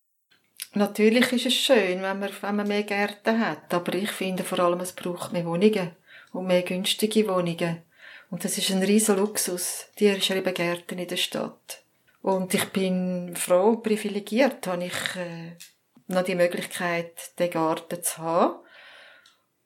Natürlich 0.74 1.32
ist 1.32 1.46
es 1.46 1.54
schön, 1.54 2.02
wenn 2.02 2.18
man, 2.18 2.30
wenn 2.40 2.56
man 2.56 2.68
mehr 2.68 2.82
Gärten 2.82 3.40
hat, 3.40 3.72
aber 3.72 3.94
ich 3.94 4.10
finde 4.10 4.42
vor 4.42 4.58
allem, 4.58 4.80
es 4.80 4.92
braucht 4.92 5.32
mehr 5.32 5.46
Wohnungen 5.46 5.92
und 6.32 6.46
mehr 6.46 6.62
günstige 6.62 7.26
Wohnungen. 7.28 7.78
Und 8.30 8.44
das 8.44 8.58
ist 8.58 8.70
ein 8.70 8.82
riesen 8.82 9.16
Luxus, 9.16 9.86
die 9.98 10.20
Schreibengärten 10.20 10.98
in 10.98 11.08
der 11.08 11.16
Stadt. 11.16 11.82
Und 12.20 12.52
ich 12.52 12.66
bin 12.66 13.34
froh, 13.34 13.76
privilegiert, 13.76 14.66
habe 14.66 14.84
ich 14.84 15.16
äh, 15.16 15.56
noch 16.08 16.24
die 16.24 16.34
Möglichkeit, 16.34 17.38
den 17.38 17.50
Garten 17.50 18.02
zu 18.02 18.18
haben. 18.18 18.56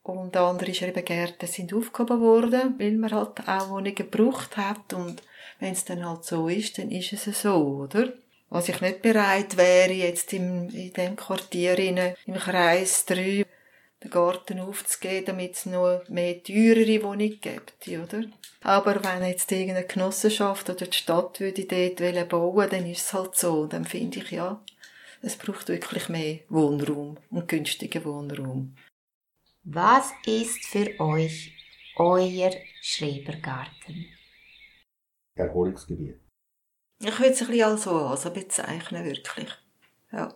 Und 0.03 0.37
andere 0.37 0.75
Schreibengärten 0.75 1.49
sind 1.49 1.73
aufgehoben 1.73 2.21
worden, 2.21 2.75
weil 2.79 2.93
man 2.93 3.13
halt 3.13 3.47
auch 3.47 3.71
Wohnungen 3.71 3.95
gebraucht 3.95 4.57
hat. 4.57 4.93
Und 4.93 5.23
wenn 5.61 5.73
es 5.73 5.85
dann 5.85 6.05
halt 6.05 6.25
so 6.25 6.49
ist, 6.49 6.79
dann 6.79 6.91
ist 6.91 7.13
es 7.13 7.43
so, 7.43 7.87
oder? 7.89 8.13
Was 8.51 8.69
ich 8.69 8.81
nicht 8.81 9.01
bereit 9.01 9.57
wäre, 9.57 9.93
jetzt 9.93 10.33
im, 10.33 10.69
in 10.71 10.93
dem 10.93 11.17
Quartier 11.17 11.79
rein, 11.79 12.15
im 12.27 12.35
Kreis 12.35 13.07
3 13.07 13.47
den 14.03 14.11
Garten 14.11 14.61
aufzugeben, 14.61 15.27
damit 15.27 15.55
es 15.55 15.67
noch 15.67 16.03
mehr 16.09 16.43
teurere 16.43 17.03
Wohnungen 17.03 17.41
gibt, 17.41 17.89
oder? 17.89 18.25
Aber 18.63 19.03
wenn 19.05 19.27
jetzt 19.27 19.51
irgendeine 19.53 19.87
Genossenschaft 19.87 20.69
oder 20.69 20.87
die 20.87 20.97
Stadt 20.97 21.41
würde 21.41 21.65
dort 21.65 22.29
bauen, 22.29 22.69
dann 22.71 22.87
ist 22.87 23.07
es 23.07 23.13
halt 23.13 23.37
so. 23.37 23.67
Dann 23.67 23.85
finde 23.85 24.19
ich, 24.19 24.33
ja, 24.33 24.61
es 25.23 25.37
braucht 25.37 25.69
wirklich 25.69 26.09
mehr 26.09 26.41
Wohnraum 26.49 27.17
und 27.31 27.49
günstigen 27.49 28.05
Wohnraum. 28.05 28.75
Was 29.65 30.11
ist 30.27 30.65
für 30.67 30.99
euch 30.99 31.53
euer 31.95 32.51
Schrebergarten? 32.81 34.07
Erholungsgebiet. 35.37 36.19
Ich 37.01 37.19
würde 37.19 37.33
es 37.33 37.43
ein 37.43 37.47
bisschen 37.47 37.65
als 37.65 37.87
Oase 37.87 38.31
bezeichnen, 38.33 39.05
wirklich. 39.05 39.49
Ja. 40.11 40.35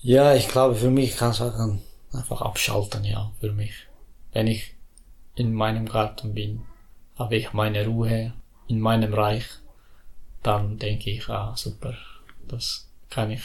Ja, 0.00 0.34
ich 0.34 0.48
glaube, 0.48 0.74
für 0.74 0.90
mich 0.90 1.16
kann 1.16 1.30
ich 1.30 1.36
sagen, 1.36 1.80
einfach 2.12 2.42
abschalten, 2.42 3.04
ja, 3.04 3.32
für 3.38 3.52
mich. 3.52 3.86
Wenn 4.32 4.48
ich 4.48 4.74
in 5.36 5.54
meinem 5.54 5.86
Garten 5.86 6.34
bin, 6.34 6.66
habe 7.16 7.36
ich 7.36 7.52
meine 7.52 7.86
Ruhe 7.86 8.34
in 8.66 8.80
meinem 8.80 9.14
Reich, 9.14 9.46
dann 10.42 10.76
denke 10.76 11.10
ich, 11.10 11.28
ah, 11.28 11.54
super, 11.56 11.96
das 12.48 12.90
kann 13.10 13.30
ich. 13.30 13.42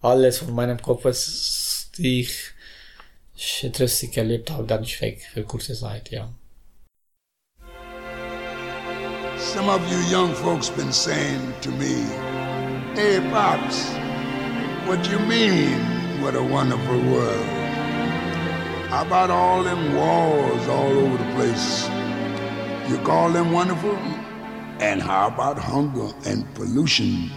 Alles 0.00 0.38
von 0.38 0.54
meinem 0.54 0.80
Kopf, 0.80 1.04
was 1.04 1.90
die 1.96 2.20
ich 2.20 2.51
Some 9.38 9.68
of 9.68 9.80
you 9.90 9.98
young 10.10 10.34
folks 10.34 10.68
been 10.68 10.92
saying 10.92 11.54
to 11.62 11.70
me, 11.70 12.04
Hey, 12.94 13.20
Pops, 13.30 13.90
what 14.86 15.10
you 15.10 15.18
mean, 15.20 15.78
what 16.22 16.34
a 16.36 16.42
wonderful 16.42 17.00
world? 17.10 17.46
How 18.90 19.02
about 19.06 19.30
all 19.30 19.62
them 19.62 19.94
wars 19.94 20.68
all 20.68 20.92
over 20.92 21.16
the 21.16 21.32
place? 21.34 21.88
You 22.90 22.98
call 22.98 23.30
them 23.30 23.50
wonderful? 23.50 23.96
And 24.80 25.00
how 25.00 25.28
about 25.28 25.58
hunger 25.58 26.12
and 26.26 26.54
pollution? 26.54 27.30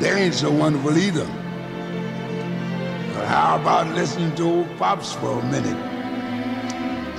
They 0.00 0.12
ain't 0.12 0.34
so 0.34 0.52
wonderful 0.52 0.96
either. 0.96 1.43
But 3.14 3.26
how 3.28 3.60
about 3.60 3.94
listening 3.94 4.34
to 4.36 4.42
old 4.44 4.76
Pops 4.76 5.12
for 5.12 5.38
a 5.38 5.44
minute? 5.44 5.78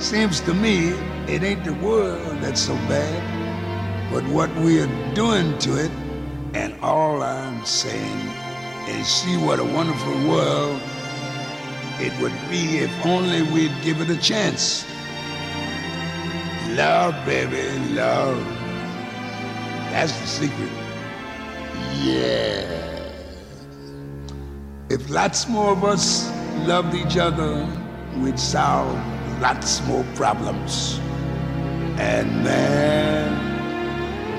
Seems 0.00 0.40
to 0.42 0.52
me 0.52 0.90
it 1.26 1.42
ain't 1.42 1.64
the 1.64 1.72
world 1.74 2.38
that's 2.42 2.60
so 2.60 2.74
bad, 2.86 4.12
but 4.12 4.22
what 4.28 4.54
we 4.56 4.80
are 4.80 5.14
doing 5.14 5.58
to 5.60 5.84
it. 5.84 5.90
And 6.54 6.78
all 6.82 7.22
I'm 7.22 7.64
saying 7.64 8.20
is 8.88 9.08
see 9.08 9.36
what 9.38 9.58
a 9.58 9.64
wonderful 9.64 10.28
world 10.28 10.80
it 11.98 12.12
would 12.20 12.36
be 12.50 12.78
if 12.78 13.06
only 13.06 13.42
we'd 13.42 13.72
give 13.82 14.02
it 14.02 14.10
a 14.10 14.20
chance. 14.20 14.84
Love, 16.76 17.14
baby, 17.24 17.78
love. 17.94 18.38
That's 19.90 20.12
the 20.20 20.26
secret. 20.26 20.70
Yeah. 22.02 22.85
If 24.88 25.10
lots 25.10 25.48
more 25.48 25.72
of 25.72 25.82
us 25.82 26.30
loved 26.64 26.94
each 26.94 27.16
other, 27.16 27.66
we'd 28.18 28.38
solve 28.38 28.96
lots 29.40 29.84
more 29.84 30.04
problems. 30.14 31.00
And 31.98 32.44
man, 32.44 33.34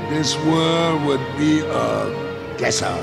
this 0.10 0.38
world 0.46 1.04
would 1.06 1.38
be 1.38 1.60
a 1.60 2.56
guesser. 2.58 2.96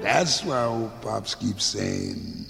That's 0.00 0.42
why 0.44 0.64
old 0.64 0.98
Pops 1.02 1.34
keeps 1.34 1.64
saying. 1.64 2.46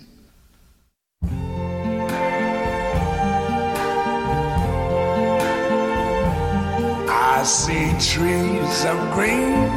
I 7.11 7.43
see 7.45 7.91
trees 7.99 8.85
of 8.85 8.99
green, 9.15 9.69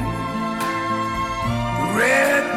red 1.97 2.56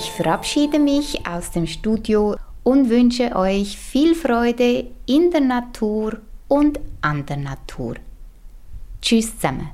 Ich 0.00 0.12
verabschiede 0.12 0.78
mich 0.78 1.26
aus 1.26 1.50
dem 1.50 1.66
Studio 1.66 2.36
und 2.62 2.88
wünsche 2.88 3.34
euch 3.34 3.76
viel 3.76 4.14
Freude 4.14 4.86
in 5.06 5.32
der 5.32 5.40
Natur 5.40 6.18
und 6.46 6.78
an 7.00 7.26
der 7.26 7.38
Natur. 7.38 7.96
Tschüss 9.02 9.32
zusammen. 9.34 9.70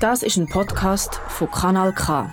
Das 0.00 0.22
ist 0.22 0.38
ein 0.38 0.48
Podcast 0.48 1.16
von 1.28 1.50
Kanal 1.50 1.92
K. 1.92 2.32